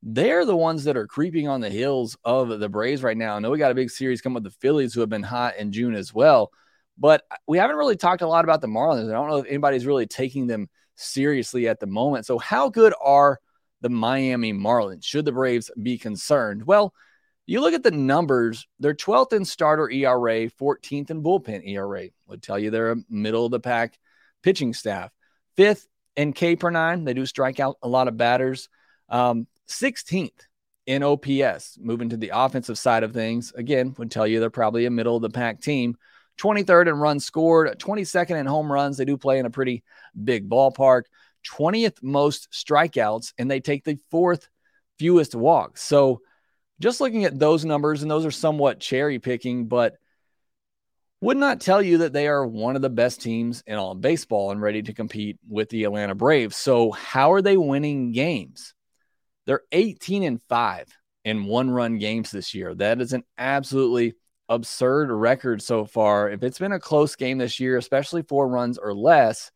they're 0.04 0.46
the 0.46 0.56
ones 0.56 0.84
that 0.84 0.98
are 0.98 1.08
creeping 1.08 1.48
on 1.48 1.62
the 1.62 1.70
heels 1.70 2.18
of 2.26 2.60
the 2.60 2.70
Braves 2.70 3.04
right 3.04 3.18
now. 3.18 3.36
I 3.36 3.40
know 3.40 3.50
we 3.50 3.58
got 3.58 3.72
a 3.72 3.76
big 3.76 3.90
series 3.90 4.22
coming 4.22 4.36
with 4.36 4.44
the 4.44 4.60
Phillies 4.60 4.94
who 4.94 5.00
have 5.00 5.10
been 5.10 5.24
hot 5.24 5.56
in 5.58 5.72
June 5.72 5.96
as 5.96 6.14
well. 6.14 6.52
But 6.98 7.24
we 7.48 7.58
haven't 7.58 7.76
really 7.76 7.96
talked 7.96 8.22
a 8.22 8.28
lot 8.28 8.44
about 8.44 8.62
the 8.62 8.68
Marlins. 8.68 9.10
I 9.10 9.14
don't 9.14 9.30
know 9.30 9.38
if 9.38 9.48
anybody's 9.48 9.86
really 9.86 10.08
taking 10.08 10.48
them 10.48 10.70
seriously 10.96 11.68
at 11.68 11.80
the 11.80 11.88
moment. 11.88 12.26
So, 12.26 12.38
how 12.40 12.70
good 12.70 12.94
are 13.02 13.40
the 13.82 13.90
Miami 13.90 14.54
Marlins? 14.54 15.06
Should 15.06 15.26
the 15.26 15.32
Braves 15.32 15.70
be 15.82 15.98
concerned? 15.98 16.66
Well, 16.66 16.94
you 17.46 17.62
look 17.62 17.74
at 17.74 17.84
the 17.84 17.92
numbers, 17.92 18.68
they're 18.80 18.94
12th 18.94 19.34
in 19.34 19.46
starter 19.46 19.90
ERA, 19.90 20.50
14th 20.50 21.10
in 21.10 21.24
bullpen 21.24 21.66
ERA. 21.66 22.10
Would 22.28 22.44
tell 22.44 22.60
you 22.60 22.72
they're 22.72 22.92
a 22.92 23.04
middle 23.10 23.46
of 23.46 23.52
the 23.52 23.60
pack 23.60 23.98
pitching 24.44 24.74
staff. 24.74 25.12
Fifth 25.56 25.88
in 26.18 26.34
K 26.34 26.56
per 26.56 26.70
nine. 26.70 27.06
They 27.06 27.14
do 27.14 27.26
strike 27.26 27.60
out 27.60 27.78
a 27.82 27.88
lot 27.88 28.08
of 28.08 28.18
batters. 28.18 28.68
Um, 29.08 29.48
16th 29.70 30.32
in 30.86 31.04
OPS. 31.04 31.78
Moving 31.80 32.10
to 32.10 32.18
the 32.18 32.32
offensive 32.34 32.78
side 32.78 33.04
of 33.04 33.14
things, 33.14 33.54
again, 33.56 33.96
would 33.98 34.12
tell 34.12 34.28
you 34.28 34.40
they're 34.40 34.50
probably 34.50 34.86
a 34.86 34.92
middle 34.92 35.16
of 35.16 35.22
the 35.22 35.30
pack 35.30 35.62
team. 35.62 35.98
23rd 36.38 36.88
in 36.88 36.96
runs 36.96 37.26
scored, 37.26 37.80
22nd 37.80 38.40
in 38.40 38.46
home 38.46 38.72
runs. 38.72 38.98
They 38.98 39.06
do 39.06 39.18
play 39.18 39.40
in 39.40 39.46
a 39.46 39.52
pretty 39.52 39.84
big 40.22 40.50
ballpark. 40.50 41.04
20th 41.48 42.04
most 42.04 42.50
strikeouts, 42.52 43.34
and 43.38 43.50
they 43.50 43.60
take 43.60 43.84
the 43.84 43.98
fourth 44.12 44.48
fewest 45.00 45.36
walks. 45.36 45.82
So, 45.82 46.22
just 46.80 47.02
looking 47.02 47.26
at 47.26 47.40
those 47.40 47.66
numbers, 47.66 48.02
and 48.02 48.12
those 48.12 48.26
are 48.26 48.32
somewhat 48.32 48.80
cherry 48.80 49.18
picking, 49.18 49.68
but 49.68 49.96
would 51.22 51.38
not 51.38 51.60
tell 51.60 51.82
you 51.82 52.00
that 52.00 52.14
they 52.14 52.28
are 52.28 52.46
one 52.46 52.76
of 52.76 52.84
the 52.84 52.90
best 52.90 53.22
teams 53.22 53.64
in 53.66 53.76
all 53.76 53.94
of 53.94 54.02
baseball 54.02 54.52
and 54.52 54.62
ready 54.62 54.84
to 54.84 54.94
compete 54.94 55.40
with 55.48 55.70
the 55.70 55.86
Atlanta 55.86 56.14
Braves. 56.14 56.56
So, 56.56 56.92
how 56.92 57.32
are 57.34 57.42
they 57.42 57.58
winning 57.58 58.12
games? 58.12 58.74
They're 59.46 59.64
18 59.72 60.24
and 60.24 60.42
5 60.50 60.88
in 61.24 61.46
one 61.46 61.72
run 61.72 61.98
games 61.98 62.32
this 62.32 62.54
year. 62.54 62.76
That 62.76 63.02
is 63.02 63.14
an 63.14 63.24
absolutely 63.38 64.14
absurd 64.50 65.12
record 65.12 65.62
so 65.62 65.86
far. 65.86 66.30
If 66.30 66.44
it's 66.44 66.60
been 66.60 66.72
a 66.72 66.80
close 66.80 67.16
game 67.16 67.38
this 67.38 67.60
year, 67.60 67.78
especially 67.78 68.22
four 68.24 68.48
runs 68.48 68.78
or 68.78 68.94
less, 68.94 69.52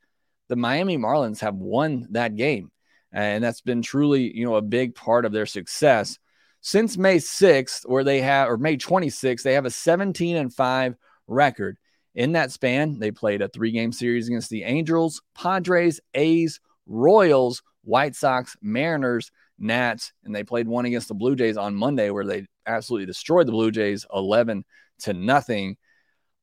the 0.50 0.56
Miami 0.56 0.98
Marlins 0.98 1.40
have 1.40 1.56
won 1.56 2.08
that 2.12 2.36
game. 2.36 2.72
And 3.12 3.44
that's 3.44 3.62
been 3.62 3.82
truly, 3.82 4.36
you 4.36 4.46
know, 4.46 4.56
a 4.56 4.62
big 4.62 4.96
part 4.96 5.26
of 5.26 5.32
their 5.32 5.46
success. 5.46 6.18
Since 6.62 6.98
May 6.98 7.18
6th, 7.18 7.88
where 7.88 8.04
they 8.04 8.22
have, 8.22 8.50
or 8.50 8.58
May 8.58 8.78
26th, 8.78 9.44
they 9.44 9.54
have 9.54 9.66
a 9.66 9.72
17 9.72 10.36
and 10.38 10.54
5 10.54 10.96
record. 11.28 11.78
In 12.14 12.34
that 12.34 12.52
span, 12.52 13.00
they 13.00 13.12
played 13.12 13.42
a 13.42 13.48
three 13.48 13.72
game 13.72 13.92
series 13.92 14.28
against 14.28 14.50
the 14.50 14.64
Angels, 14.64 15.22
Padres, 15.34 16.00
A's, 16.14 16.60
Royals, 16.86 17.64
White 17.84 18.16
Sox, 18.16 18.56
Mariners, 18.62 19.32
Nats, 19.62 20.12
and 20.24 20.36
they 20.36 20.44
played 20.44 20.68
one 20.68 20.86
against 20.86 21.08
the 21.08 21.14
Blue 21.14 21.36
Jays 21.36 21.58
on 21.58 21.76
Monday 21.76 22.10
where 22.10 22.26
they 22.26 22.46
absolutely 22.66 23.06
destroyed 23.06 23.48
the 23.48 23.52
Blue 23.52 23.72
Jays 23.72 24.06
11 24.14 24.66
to 25.00 25.14
nothing. 25.14 25.78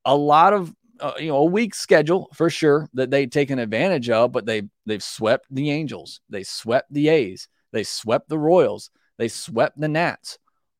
A 0.04 0.16
lot 0.16 0.52
of 0.52 0.74
uh, 1.00 1.12
you 1.18 1.28
know 1.28 1.38
a 1.38 1.44
weak 1.44 1.74
schedule 1.74 2.28
for 2.35 2.50
sure 2.50 2.88
that 2.94 3.11
they've 3.11 3.31
taken 3.31 3.59
advantage 3.59 4.11
of, 4.11 4.33
but 4.33 4.46
they 4.46 4.62
they've 4.87 5.02
swept 5.02 5.46
the 5.50 5.70
Angels, 5.70 6.20
they 6.28 6.42
swept 6.42 6.92
the 6.92 7.09
A's, 7.09 7.48
they 7.72 7.85
swept 7.85 8.28
the 8.28 8.38
Royals, 8.38 8.90
they 9.18 9.28
swept 9.28 9.78
the 9.81 9.88
Nats. 9.88 10.38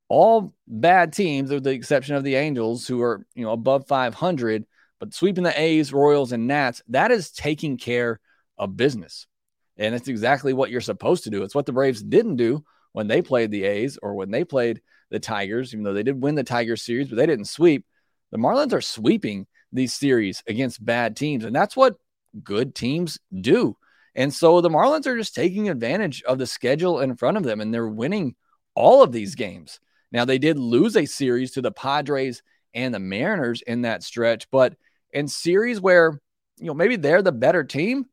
All 0.09 0.55
bad 0.66 1.12
teams, 1.12 1.51
with 1.51 1.64
the 1.64 1.70
exception 1.70 2.16
of 2.16 2.24
the 2.24 2.37
Angels, 2.37 2.87
who 2.87 3.03
are 3.03 3.27
you 3.35 3.44
know 3.44 3.53
above 3.53 3.87
500. 3.87 4.64
But 5.01 5.14
sweeping 5.14 5.44
the 5.44 5.61
A's, 5.61 5.92
Royals, 5.92 6.33
and 6.33 6.48
Nats, 6.48 6.83
that 6.88 7.12
is 7.12 7.31
taking 7.31 7.77
care 7.77 8.18
of 8.57 8.77
business. 8.77 9.29
And 9.79 9.95
it's 9.95 10.09
exactly 10.09 10.53
what 10.53 10.71
you're 10.71 10.81
supposed 10.81 11.25
to 11.25 11.31
do. 11.31 11.43
It's 11.43 11.55
what 11.55 11.67
the 11.67 11.73
Braves 11.73 12.03
didn't 12.03 12.37
do 12.37 12.64
when 12.93 13.07
they 13.07 13.23
played 13.23 13.51
the 13.51 13.64
A's 13.64 13.99
or 14.03 14.14
when 14.14 14.31
they 14.31 14.45
played 14.45 14.81
the 15.11 15.21
Tigers, 15.21 15.73
even 15.73 15.85
though 15.85 15.95
they 15.95 16.03
did 16.03 16.21
win 16.21 16.35
the 16.35 16.45
Tigers 16.45 16.83
series, 16.83 17.09
but 17.09 17.17
they 17.17 17.27
didn't 17.27 17.47
sweep. 17.47 17.87
The 18.31 18.38
Marlins 18.38 18.73
are 18.73 18.81
sweeping 18.81 19.47
these 19.73 19.95
series 19.95 20.43
against 20.47 20.85
bad 20.85 21.17
teams, 21.17 21.45
and 21.45 21.55
that's 21.55 21.77
what 21.77 21.97
good 22.43 22.75
teams 22.75 23.19
do. 23.41 23.77
And 24.14 24.35
so 24.35 24.61
the 24.61 24.69
Marlins 24.71 25.07
are 25.07 25.17
just 25.17 25.35
taking 25.35 25.69
advantage 25.69 26.23
of 26.25 26.38
the 26.38 26.47
schedule 26.47 27.01
in 27.01 27.17
front 27.17 27.37
of 27.37 27.45
them, 27.45 27.61
and 27.61 27.73
they're 27.73 27.88
winning 27.88 28.35
all 28.75 29.03
of 29.03 29.12
these 29.12 29.35
games. 29.35 29.81
Now, 30.11 30.25
they 30.25 30.38
did 30.38 30.59
lose 30.59 30.97
a 30.97 31.07
series 31.07 31.53
to 31.53 31.62
the 31.62 31.71
Padres 31.71 32.43
and 32.75 32.95
the 32.95 32.99
Mariners 32.99 33.62
in 33.62 33.83
that 33.83 34.03
stretch, 34.03 34.51
but 34.51 34.75
in 35.12 35.29
series 35.29 35.81
where, 35.81 36.21
you 36.59 36.67
know, 36.67 36.75
maybe 36.75 36.97
they're 36.97 37.23
the 37.23 37.33
better 37.33 37.64
team, 37.64 38.07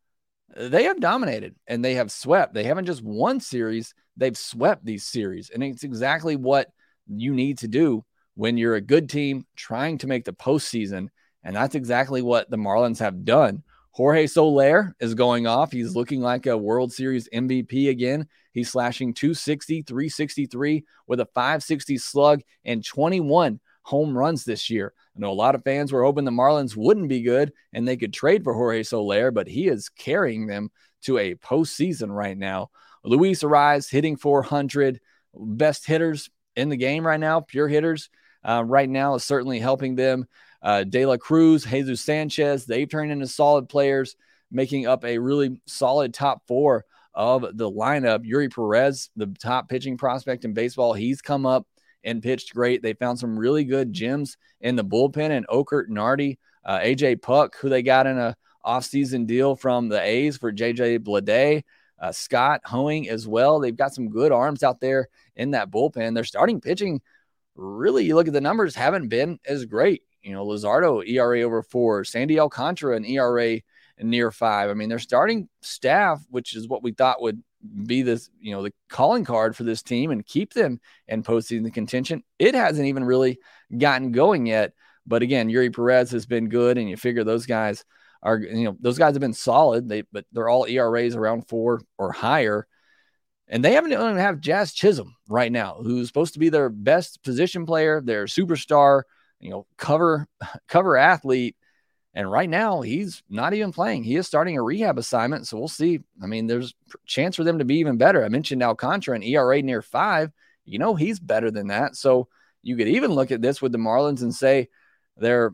they 0.55 0.83
have 0.85 0.99
dominated 0.99 1.55
and 1.67 1.83
they 1.83 1.95
have 1.95 2.11
swept. 2.11 2.53
They 2.53 2.63
haven't 2.63 2.85
just 2.85 3.03
won 3.03 3.39
series, 3.39 3.93
they've 4.17 4.37
swept 4.37 4.85
these 4.85 5.05
series. 5.05 5.49
And 5.49 5.63
it's 5.63 5.83
exactly 5.83 6.35
what 6.35 6.69
you 7.07 7.33
need 7.33 7.59
to 7.59 7.67
do 7.67 8.03
when 8.35 8.57
you're 8.57 8.75
a 8.75 8.81
good 8.81 9.09
team 9.09 9.45
trying 9.55 9.97
to 9.99 10.07
make 10.07 10.25
the 10.25 10.33
postseason. 10.33 11.09
And 11.43 11.55
that's 11.55 11.75
exactly 11.75 12.21
what 12.21 12.49
the 12.49 12.57
Marlins 12.57 12.99
have 12.99 13.25
done. 13.25 13.63
Jorge 13.91 14.27
Soler 14.27 14.93
is 14.99 15.13
going 15.13 15.47
off. 15.47 15.71
He's 15.71 15.95
looking 15.95 16.19
like 16.19 16.47
a 16.47 16.57
World 16.57 16.91
Series 16.91 17.29
MVP 17.33 17.89
again. 17.89 18.27
He's 18.51 18.69
slashing 18.69 19.13
260, 19.13 19.83
363 19.83 20.83
with 21.07 21.21
a 21.21 21.25
560 21.27 21.97
slug 21.97 22.41
and 22.65 22.83
21 22.83 23.59
home 23.85 24.17
runs 24.17 24.43
this 24.43 24.67
year. 24.71 24.93
I 25.15 25.19
know 25.19 25.31
a 25.31 25.33
lot 25.33 25.53
of 25.53 25.63
fans 25.63 25.91
were 25.91 26.03
hoping 26.03 26.25
the 26.25 26.31
Marlins 26.31 26.75
wouldn't 26.75 27.07
be 27.07 27.21
good 27.21 27.53
and 27.71 27.87
they 27.87 27.97
could 27.97 28.11
trade 28.11 28.43
for 28.43 28.55
Jorge 28.55 28.81
Soler, 28.81 29.29
but 29.29 29.47
he 29.47 29.67
is 29.67 29.89
carrying 29.89 30.47
them 30.47 30.71
to 31.03 31.19
a 31.19 31.35
postseason 31.35 32.09
right 32.09 32.35
now. 32.35 32.71
Luis 33.03 33.43
Arraez 33.43 33.87
hitting 33.87 34.17
400, 34.17 34.99
best 35.35 35.85
hitters 35.85 36.31
in 36.55 36.69
the 36.69 36.77
game 36.77 37.05
right 37.05 37.19
now, 37.19 37.41
pure 37.41 37.67
hitters 37.67 38.09
uh, 38.43 38.63
right 38.65 38.89
now 38.89 39.13
is 39.13 39.23
certainly 39.23 39.59
helping 39.59 39.95
them. 39.95 40.25
Uh, 40.63 40.83
De 40.83 41.05
La 41.05 41.17
Cruz, 41.17 41.63
Jesus 41.63 42.01
Sanchez, 42.01 42.65
they've 42.65 42.89
turned 42.89 43.11
into 43.11 43.27
solid 43.27 43.69
players, 43.69 44.15
making 44.49 44.87
up 44.87 45.05
a 45.05 45.19
really 45.19 45.61
solid 45.67 46.11
top 46.11 46.41
four 46.47 46.85
of 47.13 47.41
the 47.55 47.69
lineup. 47.69 48.25
Eury 48.25 48.51
Perez, 48.51 49.11
the 49.15 49.27
top 49.27 49.69
pitching 49.69 49.95
prospect 49.95 50.43
in 50.43 50.53
baseball, 50.53 50.93
he's 50.93 51.21
come 51.21 51.45
up 51.45 51.67
and 52.05 52.23
pitched 52.23 52.53
great. 52.53 52.81
They 52.81 52.93
found 52.93 53.19
some 53.19 53.37
really 53.37 53.65
good 53.65 53.91
gems 53.91 54.37
in 54.61 54.77
the 54.77 54.85
bullpen 54.85 55.31
and 55.31 55.47
Okert 55.47 55.89
Nardi, 55.89 56.39
uh, 56.63 56.79
AJ 56.79 57.21
Puk, 57.21 57.57
who 57.57 57.67
they 57.67 57.83
got 57.83 58.07
in 58.07 58.17
a 58.17 58.37
offseason 58.65 59.27
deal 59.27 59.55
from 59.55 59.89
the 59.89 60.01
A's 60.01 60.37
for 60.37 60.53
JJ 60.53 60.99
Bleday 60.99 61.63
uh, 61.99 62.11
Scott 62.11 62.61
Hoeing 62.65 63.09
as 63.09 63.27
well. 63.27 63.59
They've 63.59 63.75
got 63.75 63.93
some 63.93 64.09
good 64.09 64.31
arms 64.31 64.63
out 64.63 64.79
there 64.79 65.07
in 65.35 65.51
that 65.51 65.71
bullpen. 65.71 66.13
They're 66.13 66.23
starting 66.23 66.61
pitching. 66.61 67.01
Really, 67.55 68.05
you 68.05 68.15
look 68.15 68.27
at 68.27 68.33
the 68.33 68.41
numbers, 68.41 68.75
haven't 68.75 69.07
been 69.07 69.39
as 69.45 69.65
great. 69.65 70.03
You 70.21 70.33
know, 70.33 70.45
Luzardo 70.45 71.07
ERA 71.07 71.41
over 71.41 71.61
four, 71.61 72.03
Sandy 72.03 72.39
Alcantara 72.39 72.97
an 72.97 73.05
ERA 73.05 73.61
near 73.99 74.31
five. 74.31 74.69
I 74.69 74.73
mean, 74.73 74.89
their 74.89 74.99
starting 74.99 75.47
staff, 75.61 76.21
which 76.29 76.55
is 76.55 76.67
what 76.67 76.83
we 76.83 76.91
thought 76.91 77.21
would 77.21 77.41
be 77.85 78.01
this, 78.01 78.29
you 78.39 78.51
know, 78.51 78.63
the 78.63 78.73
calling 78.89 79.25
card 79.25 79.55
for 79.55 79.63
this 79.63 79.81
team 79.81 80.11
and 80.11 80.25
keep 80.25 80.53
them 80.53 80.79
in 81.07 81.23
postseason 81.23 81.73
contention. 81.73 82.23
It 82.39 82.55
hasn't 82.55 82.87
even 82.87 83.03
really 83.03 83.39
gotten 83.75 84.11
going 84.11 84.45
yet. 84.45 84.73
But 85.05 85.21
again, 85.21 85.49
Eury 85.49 85.73
Perez 85.73 86.11
has 86.11 86.25
been 86.25 86.49
good, 86.49 86.77
and 86.77 86.89
you 86.89 86.97
figure 86.97 87.23
those 87.23 87.45
guys 87.45 87.83
are 88.23 88.39
you 88.39 88.65
know 88.65 88.75
those 88.79 88.97
guys 88.97 89.13
have 89.13 89.21
been 89.21 89.33
solid. 89.33 89.87
They 89.87 90.01
but 90.01 90.25
they're 90.31 90.49
all 90.49 90.65
ERAs 90.65 91.15
around 91.15 91.47
four 91.47 91.81
or 91.97 92.11
higher, 92.11 92.67
and 93.47 93.63
they 93.63 93.73
haven't 93.73 93.93
even 93.93 94.17
have 94.17 94.39
Jazz 94.39 94.73
Chisholm 94.73 95.15
right 95.29 95.51
now, 95.51 95.79
who's 95.81 96.07
supposed 96.07 96.33
to 96.33 96.39
be 96.39 96.49
their 96.49 96.69
best 96.69 97.23
position 97.23 97.65
player, 97.65 98.01
their 98.01 98.25
superstar, 98.25 99.03
you 99.39 99.51
know, 99.51 99.67
cover 99.77 100.27
cover 100.67 100.97
athlete. 100.97 101.55
And 102.15 102.31
right 102.31 102.49
now, 102.49 102.79
he's 102.81 103.21
not 103.29 103.53
even 103.53 103.73
playing. 103.73 104.05
He 104.05 104.15
is 104.15 104.25
starting 104.25 104.57
a 104.57 104.63
rehab 104.63 104.97
assignment. 104.97 105.47
So 105.47 105.57
we'll 105.57 105.67
see. 105.67 105.99
I 106.23 106.27
mean, 106.27 106.47
there's 106.47 106.73
chance 107.05 107.35
for 107.35 107.43
them 107.43 107.59
to 107.59 107.65
be 107.65 107.75
even 107.75 107.97
better. 107.97 108.23
I 108.23 108.29
mentioned 108.29 108.63
Alcantara, 108.63 109.17
an 109.17 109.23
ERA 109.23 109.61
near 109.61 109.81
five. 109.81 110.31
You 110.63 110.79
know, 110.79 110.95
he's 110.95 111.19
better 111.19 111.51
than 111.51 111.67
that. 111.67 111.97
So 111.97 112.29
you 112.63 112.77
could 112.77 112.87
even 112.87 113.11
look 113.11 113.31
at 113.31 113.41
this 113.41 113.61
with 113.61 113.73
the 113.73 113.77
Marlins 113.77 114.21
and 114.21 114.33
say 114.33 114.69
they're 115.17 115.53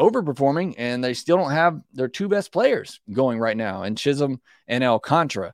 overperforming, 0.00 0.76
and 0.78 1.04
they 1.04 1.12
still 1.12 1.36
don't 1.36 1.50
have 1.50 1.80
their 1.92 2.08
two 2.08 2.28
best 2.28 2.52
players 2.52 3.00
going 3.12 3.38
right 3.38 3.56
now, 3.56 3.82
and 3.82 3.98
Chisholm 3.98 4.40
and 4.66 4.82
Alcantara. 4.82 5.52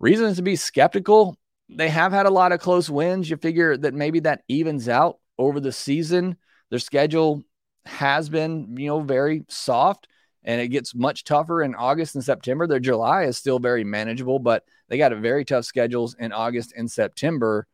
Reasons 0.00 0.36
to 0.36 0.42
be 0.42 0.56
skeptical. 0.56 1.36
They 1.68 1.88
have 1.88 2.12
had 2.12 2.26
a 2.26 2.30
lot 2.30 2.52
of 2.52 2.60
close 2.60 2.88
wins. 2.88 3.28
You 3.28 3.36
figure 3.36 3.76
that 3.76 3.94
maybe 3.94 4.20
that 4.20 4.42
evens 4.48 4.88
out 4.88 5.18
over 5.38 5.60
the 5.60 5.72
season. 5.72 6.36
Their 6.70 6.78
schedule 6.78 7.42
has 7.86 8.28
been, 8.28 8.76
you 8.76 8.88
know, 8.88 9.00
very 9.00 9.44
soft 9.48 10.08
and 10.44 10.60
it 10.60 10.68
gets 10.68 10.94
much 10.94 11.24
tougher 11.24 11.62
in 11.62 11.74
August 11.74 12.14
and 12.14 12.24
September. 12.24 12.66
Their 12.66 12.80
July 12.80 13.24
is 13.24 13.38
still 13.38 13.58
very 13.58 13.82
manageable, 13.82 14.38
but 14.38 14.64
they 14.88 14.98
got 14.98 15.12
a 15.12 15.16
very 15.16 15.44
tough 15.44 15.64
schedules 15.64 16.14
in 16.18 16.32
August 16.32 16.74
and 16.76 16.90
September. 16.90 17.66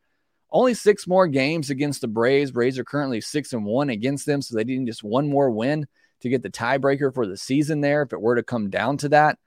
Only 0.49 0.73
six 0.73 1.07
more 1.07 1.27
games 1.27 1.69
against 1.69 2.01
the 2.01 2.07
Braves. 2.07 2.51
Braves 2.51 2.79
are 2.79 2.83
currently 2.83 3.21
six 3.21 3.53
and 3.53 3.65
one 3.65 3.89
against 3.89 4.25
them, 4.25 4.41
so 4.41 4.55
they 4.55 4.63
need 4.63 4.85
just 4.85 5.03
one 5.03 5.29
more 5.29 5.49
win 5.51 5.85
to 6.21 6.29
get 6.29 6.43
the 6.43 6.49
tiebreaker 6.49 7.13
for 7.13 7.25
the 7.25 7.37
season 7.37 7.81
there 7.81 8.03
if 8.03 8.13
it 8.13 8.21
were 8.21 8.35
to 8.35 8.43
come 8.43 8.69
down 8.69 8.97
to 8.97 9.09
that. 9.09 9.37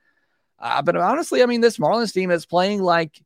Uh, 0.58 0.82
but 0.82 0.96
honestly, 0.96 1.42
I 1.42 1.46
mean, 1.46 1.60
this 1.60 1.78
Marlins 1.78 2.12
team 2.12 2.30
is 2.30 2.46
playing 2.46 2.82
like 2.82 3.20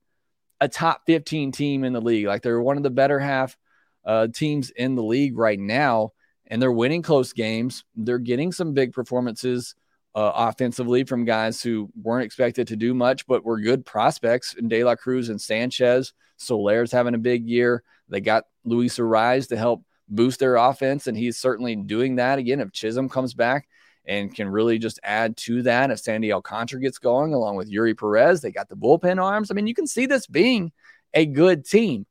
a 0.60 0.68
top 0.68 1.02
15 1.06 1.52
team 1.52 1.84
in 1.84 1.92
the 1.92 2.00
league. 2.00 2.26
Like 2.26 2.42
they're 2.42 2.60
one 2.60 2.76
of 2.76 2.82
the 2.82 2.90
better 2.90 3.18
half 3.18 3.56
uh, 4.04 4.28
teams 4.28 4.70
in 4.70 4.94
the 4.94 5.02
league 5.02 5.36
right 5.36 5.58
now, 5.58 6.12
and 6.48 6.60
they're 6.60 6.72
winning 6.72 7.02
close 7.02 7.32
games. 7.32 7.84
They're 7.94 8.18
getting 8.18 8.52
some 8.52 8.72
big 8.72 8.92
performances 8.92 9.74
uh, 10.14 10.32
offensively 10.34 11.04
from 11.04 11.24
guys 11.24 11.62
who 11.62 11.90
weren't 12.02 12.24
expected 12.24 12.66
to 12.68 12.76
do 12.76 12.94
much, 12.94 13.26
but 13.26 13.44
were 13.44 13.60
good 13.60 13.86
prospects 13.86 14.54
in 14.54 14.68
De 14.68 14.82
La 14.82 14.96
Cruz 14.96 15.28
and 15.28 15.40
Sanchez. 15.40 16.12
Soler's 16.38 16.90
having 16.90 17.14
a 17.14 17.18
big 17.18 17.46
year. 17.46 17.82
They 18.08 18.20
got 18.20 18.44
Luis 18.64 18.98
Arraez 18.98 19.48
to 19.48 19.56
help 19.56 19.84
boost 20.08 20.40
their 20.40 20.56
offense, 20.56 21.06
and 21.06 21.16
he's 21.16 21.38
certainly 21.38 21.76
doing 21.76 22.16
that. 22.16 22.38
Again, 22.38 22.60
if 22.60 22.72
Chisholm 22.72 23.08
comes 23.08 23.34
back 23.34 23.68
and 24.06 24.34
can 24.34 24.48
really 24.48 24.78
just 24.78 24.98
add 25.02 25.36
to 25.36 25.62
that, 25.62 25.90
if 25.90 26.00
Sandy 26.00 26.32
Alcantara 26.32 26.80
gets 26.80 26.98
going 26.98 27.34
along 27.34 27.56
with 27.56 27.70
Eury 27.70 27.96
Perez, 27.96 28.40
they 28.40 28.50
got 28.50 28.68
the 28.68 28.76
bullpen 28.76 29.22
arms. 29.22 29.50
I 29.50 29.54
mean, 29.54 29.66
you 29.66 29.74
can 29.74 29.86
see 29.86 30.06
this 30.06 30.26
being 30.26 30.72
a 31.12 31.26
good 31.26 31.66
team. 31.66 32.06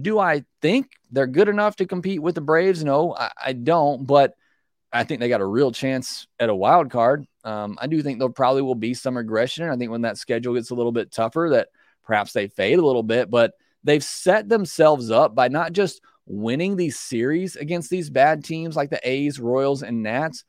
Do 0.00 0.18
I 0.18 0.44
think 0.62 0.92
they're 1.10 1.26
good 1.26 1.48
enough 1.48 1.76
to 1.76 1.86
compete 1.86 2.22
with 2.22 2.34
the 2.34 2.40
Braves? 2.40 2.82
No, 2.82 3.14
I, 3.14 3.30
I 3.46 3.52
don't. 3.52 4.06
But 4.06 4.34
I 4.92 5.04
think 5.04 5.20
they 5.20 5.28
got 5.28 5.40
a 5.40 5.46
real 5.46 5.72
chance 5.72 6.26
at 6.38 6.50
a 6.50 6.54
wild 6.54 6.90
card. 6.90 7.26
Um, 7.44 7.76
I 7.80 7.86
do 7.86 8.02
think 8.02 8.18
there 8.18 8.28
probably 8.28 8.62
will 8.62 8.74
be 8.74 8.94
some 8.94 9.16
regression. 9.16 9.68
I 9.68 9.76
think 9.76 9.90
when 9.90 10.02
that 10.02 10.18
schedule 10.18 10.54
gets 10.54 10.70
a 10.70 10.74
little 10.74 10.92
bit 10.92 11.10
tougher, 11.10 11.48
that 11.52 11.68
perhaps 12.04 12.32
they 12.32 12.48
fade 12.48 12.78
a 12.78 12.86
little 12.86 13.02
bit, 13.02 13.30
but 13.30 13.52
they've 13.84 14.04
set 14.04 14.48
themselves 14.48 15.10
up 15.10 15.34
by 15.34 15.48
not 15.48 15.72
just 15.72 16.00
winning 16.26 16.76
these 16.76 16.98
series 16.98 17.56
against 17.56 17.90
these 17.90 18.10
bad 18.10 18.44
teams 18.44 18.76
like 18.76 18.90
the 18.90 19.00
A's, 19.08 19.40
Royals, 19.40 19.82
and 19.82 20.02
Nats. 20.02 20.44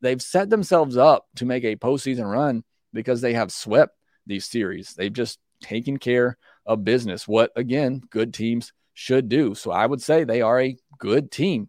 They've 0.00 0.22
set 0.22 0.50
themselves 0.50 0.96
up 0.96 1.26
to 1.36 1.46
make 1.46 1.64
a 1.64 1.76
postseason 1.76 2.30
run 2.30 2.64
because 2.92 3.20
they 3.20 3.34
have 3.34 3.52
swept 3.52 3.96
these 4.26 4.44
series. 4.44 4.94
They've 4.94 5.12
just 5.12 5.38
taken 5.60 5.98
care 5.98 6.36
of 6.66 6.84
business, 6.84 7.26
what 7.26 7.52
again, 7.56 8.02
good 8.10 8.32
teams 8.34 8.72
should 8.94 9.28
do. 9.28 9.54
So 9.54 9.70
I 9.70 9.86
would 9.86 10.02
say 10.02 10.24
they 10.24 10.42
are 10.42 10.60
a 10.60 10.76
good 10.98 11.30
team. 11.30 11.68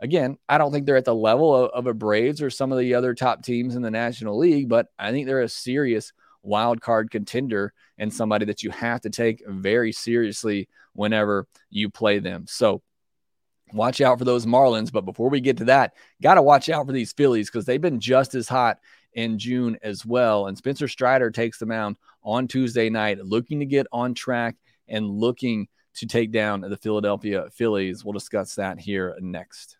Again, 0.00 0.36
I 0.48 0.58
don't 0.58 0.72
think 0.72 0.86
they're 0.86 0.96
at 0.96 1.04
the 1.04 1.14
level 1.14 1.54
of, 1.54 1.70
of 1.70 1.86
a 1.86 1.94
Braves 1.94 2.40
or 2.40 2.50
some 2.50 2.70
of 2.70 2.78
the 2.78 2.94
other 2.94 3.14
top 3.14 3.42
teams 3.42 3.74
in 3.74 3.82
the 3.82 3.90
National 3.90 4.38
League, 4.38 4.68
but 4.68 4.86
I 4.98 5.10
think 5.10 5.26
they're 5.26 5.40
a 5.40 5.48
serious 5.48 6.12
wild 6.42 6.80
card 6.80 7.10
contender 7.10 7.72
and 7.98 8.12
somebody 8.12 8.46
that 8.46 8.62
you 8.62 8.70
have 8.70 9.00
to 9.00 9.10
take 9.10 9.42
very 9.46 9.92
seriously 9.92 10.68
whenever 10.92 11.46
you 11.68 11.90
play 11.90 12.20
them. 12.20 12.44
So 12.46 12.82
watch 13.72 14.00
out 14.00 14.18
for 14.18 14.24
those 14.24 14.46
Marlins. 14.46 14.92
But 14.92 15.04
before 15.04 15.30
we 15.30 15.40
get 15.40 15.58
to 15.58 15.64
that, 15.66 15.94
got 16.22 16.34
to 16.34 16.42
watch 16.42 16.68
out 16.68 16.86
for 16.86 16.92
these 16.92 17.12
Phillies 17.12 17.50
because 17.50 17.64
they've 17.64 17.80
been 17.80 18.00
just 18.00 18.34
as 18.34 18.48
hot 18.48 18.78
in 19.14 19.38
June 19.38 19.78
as 19.82 20.04
well. 20.04 20.46
And 20.46 20.56
Spencer 20.56 20.88
Strider 20.88 21.30
takes 21.30 21.58
the 21.58 21.66
mound 21.66 21.96
on 22.22 22.48
Tuesday 22.48 22.90
night, 22.90 23.24
looking 23.24 23.60
to 23.60 23.66
get 23.66 23.86
on 23.92 24.14
track 24.14 24.56
and 24.88 25.08
looking 25.08 25.68
to 25.94 26.06
take 26.06 26.30
down 26.30 26.60
the 26.60 26.76
Philadelphia 26.76 27.48
Phillies. 27.52 28.04
We'll 28.04 28.12
discuss 28.12 28.54
that 28.54 28.78
here 28.78 29.16
next. 29.20 29.78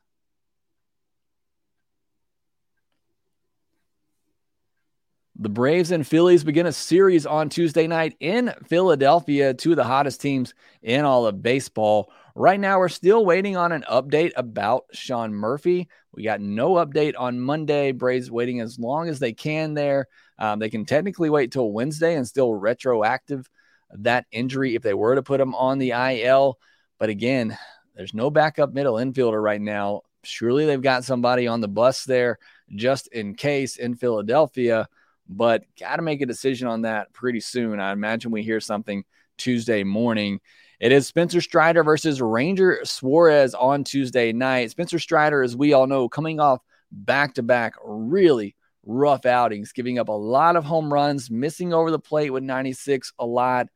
The 5.41 5.49
Braves 5.49 5.93
and 5.93 6.05
Phillies 6.05 6.43
begin 6.43 6.67
a 6.67 6.73
series 6.73 7.25
on 7.25 7.49
Tuesday 7.49 7.87
night 7.87 8.17
in 8.19 8.53
Philadelphia, 8.67 9.55
two 9.55 9.71
of 9.71 9.77
the 9.77 9.85
hottest 9.85 10.21
teams 10.21 10.53
in 10.83 11.05
all 11.05 11.27
of 11.27 11.45
baseball. 11.45 12.11
Right 12.35 12.59
now, 12.59 12.81
we're 12.81 12.89
still 12.89 13.25
waiting 13.25 13.57
on 13.57 13.71
an 13.71 13.85
update 13.89 14.33
about 14.35 14.87
Sean 14.93 15.33
Murphy. 15.33 15.89
We 16.13 16.25
got 16.25 16.41
no 16.41 16.73
update 16.85 17.15
on 17.17 17.39
Monday. 17.39 17.93
Braves 17.93 18.33
waiting 18.33 18.61
as 18.61 18.81
long 18.81 19.09
as 19.09 19.21
they 19.21 19.33
can 19.33 19.75
there. 19.75 20.09
Um, 20.41 20.59
they 20.59 20.71
can 20.71 20.85
technically 20.85 21.31
wait 21.31 21.53
till 21.53 21.71
Wednesday 21.71 22.17
and 22.17 22.27
still 22.27 22.53
retroactive 22.53 23.49
that 23.93 24.27
injury 24.33 24.75
if 24.75 24.83
they 24.83 24.95
were 24.95 25.15
to 25.15 25.23
put 25.23 25.41
him 25.41 25.55
on 25.55 25.79
the 25.79 25.93
IL. 25.93 26.59
But 26.99 27.11
again, 27.11 27.57
there's 27.95 28.13
no 28.13 28.29
backup 28.29 28.73
middle 28.73 28.95
infielder 28.95 29.41
right 29.41 29.61
now. 29.61 30.03
Surely 30.25 30.67
they've 30.67 30.83
got 30.83 31.05
somebody 31.05 31.47
on 31.47 31.61
the 31.61 31.69
bus 31.69 32.03
there 32.03 32.41
just 32.75 33.07
in 33.13 33.37
case 33.37 33.77
in 33.77 33.95
Philadelphia 33.95 34.89
but 35.29 35.65
got 35.79 35.97
to 35.97 36.03
make 36.03 36.23
a 36.23 36.27
decision 36.27 36.69
on 36.69 36.83
that 36.83 37.13
pretty 37.13 37.41
soon. 37.41 37.81
I 37.81 37.93
imagine 37.93 38.31
we 38.31 38.43
hear 38.43 38.61
something 38.61 39.05
Tuesday 39.37 39.85
morning. 39.85 40.41
It 40.81 40.93
is 40.93 41.07
Spencer 41.07 41.41
Strider 41.41 41.83
versus 41.83 42.23
Ranger 42.23 42.81
Suarez 42.85 43.55
on 43.55 43.85
Tuesday 43.85 44.33
night. 44.33 44.71
Spencer 44.71 44.99
Strider, 44.99 45.43
as 45.43 45.57
we 45.57 45.73
all 45.73 45.87
know, 45.87 46.09
coming 46.09 46.41
off 46.41 46.61
back 46.91 47.35
to 47.35 47.43
back 47.43 47.75
really 47.85 48.55
rough 48.87 49.27
outings, 49.27 49.73
giving 49.73 49.99
up 49.99 50.09
a 50.09 50.13
lot 50.13 50.57
of 50.57 50.65
home 50.65 50.93
runs, 50.93 51.31
missing 51.31 51.75
over 51.75 51.91
the 51.91 51.99
plate 51.99 52.31
with 52.31 52.43
96 52.43 53.13
a 53.19 53.27
lot. 53.27 53.67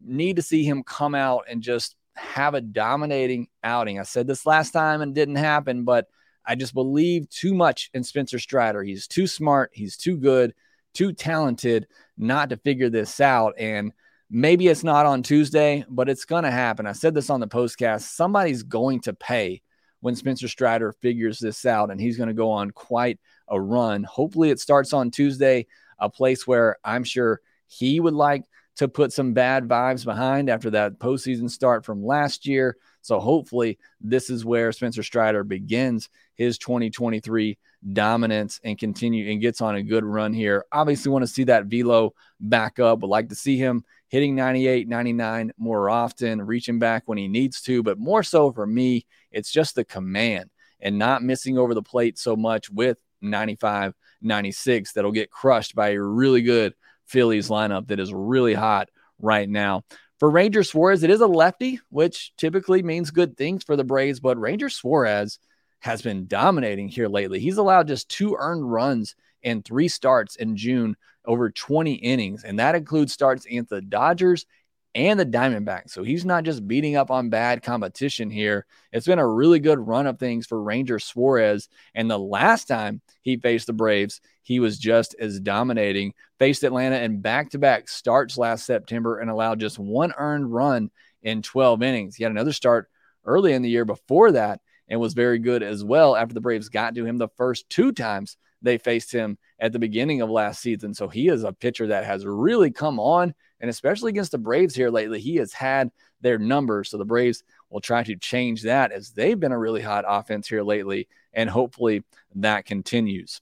Need 0.00 0.36
to 0.36 0.42
see 0.42 0.64
him 0.64 0.84
come 0.84 1.14
out 1.14 1.44
and 1.48 1.62
just 1.62 1.96
have 2.14 2.54
a 2.54 2.60
dominating 2.60 3.48
outing. 3.64 3.98
I 3.98 4.04
said 4.04 4.26
this 4.26 4.46
last 4.46 4.70
time 4.70 5.00
and 5.00 5.10
it 5.10 5.20
didn't 5.20 5.36
happen, 5.36 5.84
but 5.84 6.06
I 6.46 6.54
just 6.54 6.74
believe 6.74 7.28
too 7.30 7.54
much 7.54 7.90
in 7.94 8.04
Spencer 8.04 8.38
Strider. 8.38 8.82
He's 8.82 9.08
too 9.08 9.26
smart, 9.26 9.70
he's 9.72 9.96
too 9.96 10.18
good 10.18 10.54
too 10.94 11.12
talented 11.12 11.86
not 12.16 12.50
to 12.50 12.56
figure 12.56 12.88
this 12.88 13.20
out. 13.20 13.54
And 13.58 13.92
maybe 14.30 14.68
it's 14.68 14.84
not 14.84 15.06
on 15.06 15.22
Tuesday, 15.22 15.84
but 15.88 16.08
it's 16.08 16.24
going 16.24 16.44
to 16.44 16.50
happen. 16.50 16.86
I 16.86 16.92
said 16.92 17.14
this 17.14 17.30
on 17.30 17.40
the 17.40 17.48
postcast. 17.48 18.02
Somebody's 18.02 18.62
going 18.62 19.00
to 19.00 19.12
pay 19.12 19.60
when 20.00 20.16
Spencer 20.16 20.48
Strider 20.48 20.92
figures 20.92 21.38
this 21.38 21.64
out, 21.64 21.90
and 21.90 22.00
he's 22.00 22.16
going 22.16 22.28
to 22.28 22.34
go 22.34 22.50
on 22.50 22.70
quite 22.70 23.18
a 23.48 23.60
run. 23.60 24.04
Hopefully, 24.04 24.50
it 24.50 24.60
starts 24.60 24.92
on 24.92 25.10
Tuesday, 25.10 25.66
a 25.98 26.10
place 26.10 26.46
where 26.46 26.76
I'm 26.84 27.04
sure 27.04 27.40
he 27.66 28.00
would 28.00 28.14
like 28.14 28.44
to 28.76 28.88
put 28.88 29.12
some 29.12 29.32
bad 29.32 29.68
vibes 29.68 30.04
behind 30.04 30.50
after 30.50 30.70
that 30.70 30.98
postseason 30.98 31.48
start 31.48 31.84
from 31.84 32.04
last 32.04 32.46
year. 32.46 32.76
So 33.04 33.20
hopefully, 33.20 33.78
this 34.00 34.30
is 34.30 34.46
where 34.46 34.72
Spencer 34.72 35.02
Strider 35.02 35.44
begins 35.44 36.08
his 36.36 36.56
2023 36.56 37.58
dominance 37.92 38.60
and 38.64 38.78
continue 38.78 39.30
and 39.30 39.42
gets 39.42 39.60
on 39.60 39.74
a 39.74 39.82
good 39.82 40.04
run 40.04 40.32
here. 40.32 40.64
Obviously, 40.72 41.12
want 41.12 41.22
to 41.22 41.30
see 41.30 41.44
that 41.44 41.66
velo 41.66 42.14
back 42.40 42.78
up. 42.78 43.00
Would 43.00 43.08
like 43.08 43.28
to 43.28 43.34
see 43.34 43.58
him 43.58 43.84
hitting 44.08 44.34
98, 44.34 44.88
99 44.88 45.52
more 45.58 45.90
often, 45.90 46.40
reaching 46.40 46.78
back 46.78 47.02
when 47.04 47.18
he 47.18 47.28
needs 47.28 47.60
to. 47.62 47.82
But 47.82 47.98
more 47.98 48.22
so 48.22 48.50
for 48.52 48.66
me, 48.66 49.04
it's 49.30 49.52
just 49.52 49.74
the 49.74 49.84
command 49.84 50.48
and 50.80 50.98
not 50.98 51.22
missing 51.22 51.58
over 51.58 51.74
the 51.74 51.82
plate 51.82 52.18
so 52.18 52.34
much 52.34 52.70
with 52.70 52.98
95, 53.20 53.92
96 54.22 54.92
that'll 54.94 55.12
get 55.12 55.30
crushed 55.30 55.74
by 55.74 55.90
a 55.90 56.00
really 56.00 56.40
good 56.40 56.72
Phillies 57.04 57.50
lineup 57.50 57.88
that 57.88 58.00
is 58.00 58.14
really 58.14 58.54
hot 58.54 58.88
right 59.18 59.48
now. 59.48 59.84
For 60.24 60.30
Ranger 60.30 60.64
Suarez, 60.64 61.02
it 61.02 61.10
is 61.10 61.20
a 61.20 61.26
lefty, 61.26 61.80
which 61.90 62.32
typically 62.38 62.82
means 62.82 63.10
good 63.10 63.36
things 63.36 63.62
for 63.62 63.76
the 63.76 63.84
Braves, 63.84 64.20
but 64.20 64.40
Ranger 64.40 64.70
Suarez 64.70 65.38
has 65.80 66.00
been 66.00 66.26
dominating 66.26 66.88
here 66.88 67.08
lately. 67.08 67.40
He's 67.40 67.58
allowed 67.58 67.88
just 67.88 68.08
two 68.08 68.34
earned 68.38 68.72
runs 68.72 69.16
and 69.42 69.62
three 69.62 69.86
starts 69.86 70.36
in 70.36 70.56
June 70.56 70.96
over 71.26 71.50
20 71.50 71.92
innings, 71.92 72.42
and 72.42 72.58
that 72.58 72.74
includes 72.74 73.12
starts 73.12 73.44
against 73.44 73.68
the 73.68 73.82
Dodgers 73.82 74.46
and 74.94 75.20
the 75.20 75.26
Diamondbacks. 75.26 75.90
So 75.90 76.02
he's 76.02 76.24
not 76.24 76.44
just 76.44 76.66
beating 76.66 76.96
up 76.96 77.10
on 77.10 77.28
bad 77.28 77.62
competition 77.62 78.30
here. 78.30 78.64
It's 78.92 79.06
been 79.06 79.18
a 79.18 79.28
really 79.28 79.58
good 79.58 79.78
run 79.78 80.06
of 80.06 80.18
things 80.18 80.46
for 80.46 80.62
Ranger 80.62 80.98
Suarez. 80.98 81.68
And 81.94 82.10
the 82.10 82.18
last 82.18 82.66
time 82.66 83.02
he 83.20 83.36
faced 83.36 83.66
the 83.66 83.74
Braves, 83.74 84.22
he 84.44 84.60
was 84.60 84.78
just 84.78 85.16
as 85.18 85.40
dominating. 85.40 86.14
Faced 86.38 86.62
Atlanta 86.62 86.96
in 86.98 87.20
back 87.20 87.50
to 87.50 87.58
back 87.58 87.88
starts 87.88 88.38
last 88.38 88.64
September 88.64 89.18
and 89.18 89.28
allowed 89.28 89.58
just 89.58 89.78
one 89.78 90.12
earned 90.16 90.52
run 90.52 90.90
in 91.22 91.42
12 91.42 91.82
innings. 91.82 92.14
He 92.14 92.22
had 92.22 92.30
another 92.30 92.52
start 92.52 92.88
early 93.24 93.54
in 93.54 93.62
the 93.62 93.70
year 93.70 93.84
before 93.84 94.32
that 94.32 94.60
and 94.86 95.00
was 95.00 95.14
very 95.14 95.38
good 95.38 95.62
as 95.62 95.82
well 95.82 96.14
after 96.14 96.34
the 96.34 96.40
Braves 96.40 96.68
got 96.68 96.94
to 96.94 97.06
him 97.06 97.16
the 97.16 97.28
first 97.36 97.68
two 97.68 97.90
times 97.90 98.36
they 98.60 98.78
faced 98.78 99.12
him 99.12 99.38
at 99.58 99.72
the 99.72 99.78
beginning 99.78 100.20
of 100.20 100.30
last 100.30 100.60
season. 100.60 100.94
So 100.94 101.08
he 101.08 101.28
is 101.28 101.42
a 101.42 101.52
pitcher 101.52 101.88
that 101.88 102.04
has 102.04 102.24
really 102.24 102.70
come 102.70 103.00
on 103.00 103.34
and 103.60 103.70
especially 103.70 104.10
against 104.10 104.32
the 104.32 104.36
Braves 104.36 104.74
here 104.74 104.90
lately, 104.90 105.20
he 105.20 105.36
has 105.36 105.54
had 105.54 105.90
their 106.20 106.38
numbers. 106.38 106.90
So 106.90 106.98
the 106.98 107.04
Braves 107.06 107.42
will 107.70 107.80
try 107.80 108.02
to 108.02 108.14
change 108.14 108.62
that 108.64 108.92
as 108.92 109.12
they've 109.12 109.40
been 109.40 109.52
a 109.52 109.58
really 109.58 109.80
hot 109.80 110.04
offense 110.06 110.46
here 110.46 110.62
lately. 110.62 111.08
and 111.32 111.48
hopefully 111.48 112.04
that 112.34 112.66
continues. 112.66 113.40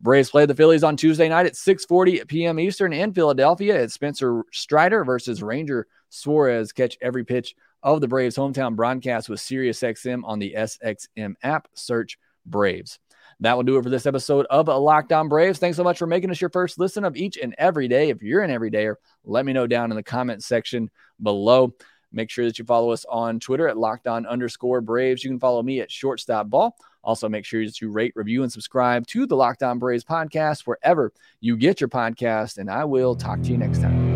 Braves 0.00 0.30
play 0.30 0.46
the 0.46 0.54
Phillies 0.54 0.84
on 0.84 0.96
Tuesday 0.96 1.28
night 1.28 1.46
at 1.46 1.54
6:40 1.54 2.26
p.m. 2.28 2.60
Eastern 2.60 2.92
in 2.92 3.12
Philadelphia. 3.12 3.74
It's 3.82 3.94
Spencer 3.94 4.42
Strider 4.52 5.04
versus 5.04 5.42
Ranger 5.42 5.86
Suarez. 6.10 6.72
Catch 6.72 6.98
every 7.00 7.24
pitch 7.24 7.54
of 7.82 8.00
the 8.00 8.08
Braves 8.08 8.36
hometown 8.36 8.76
broadcast 8.76 9.28
with 9.28 9.40
SiriusXM 9.40 10.22
on 10.24 10.38
the 10.38 10.54
SXM 10.56 11.34
app. 11.42 11.68
Search 11.74 12.18
Braves. 12.44 12.98
That 13.40 13.56
will 13.56 13.64
do 13.64 13.76
it 13.76 13.82
for 13.82 13.90
this 13.90 14.06
episode 14.06 14.46
of 14.46 14.68
Locked 14.68 15.12
On 15.12 15.28
Braves. 15.28 15.58
Thanks 15.58 15.76
so 15.76 15.84
much 15.84 15.98
for 15.98 16.06
making 16.06 16.30
us 16.30 16.40
your 16.40 16.50
first 16.50 16.78
listen 16.78 17.04
of 17.04 17.16
each 17.16 17.36
and 17.36 17.54
every 17.58 17.86
day. 17.86 18.08
If 18.08 18.22
you're 18.22 18.42
an 18.42 18.50
everydayer, 18.50 18.94
let 19.24 19.44
me 19.44 19.52
know 19.52 19.66
down 19.66 19.90
in 19.90 19.96
the 19.96 20.02
comment 20.02 20.42
section 20.42 20.90
below. 21.22 21.74
Make 22.16 22.30
sure 22.30 22.46
that 22.46 22.58
you 22.58 22.64
follow 22.64 22.90
us 22.92 23.04
on 23.10 23.38
Twitter 23.38 23.68
at 23.68 23.76
locked 23.76 24.06
on 24.06 24.24
underscore 24.26 24.80
Braves. 24.80 25.22
You 25.22 25.28
can 25.28 25.38
follow 25.38 25.62
me 25.62 25.80
at 25.80 25.90
shortstop 25.90 26.48
ball. 26.48 26.78
Also, 27.04 27.28
make 27.28 27.44
sure 27.44 27.64
that 27.64 27.78
you 27.80 27.90
rate, 27.90 28.14
review, 28.16 28.42
and 28.42 28.50
subscribe 28.50 29.06
to 29.08 29.26
the 29.26 29.36
Locked 29.36 29.62
On 29.62 29.78
Braves 29.78 30.02
podcast 30.02 30.62
wherever 30.66 31.12
you 31.40 31.58
get 31.58 31.78
your 31.78 31.88
podcast. 31.88 32.56
And 32.56 32.70
I 32.70 32.84
will 32.84 33.14
talk 33.14 33.42
to 33.42 33.50
you 33.50 33.58
next 33.58 33.82
time. 33.82 34.15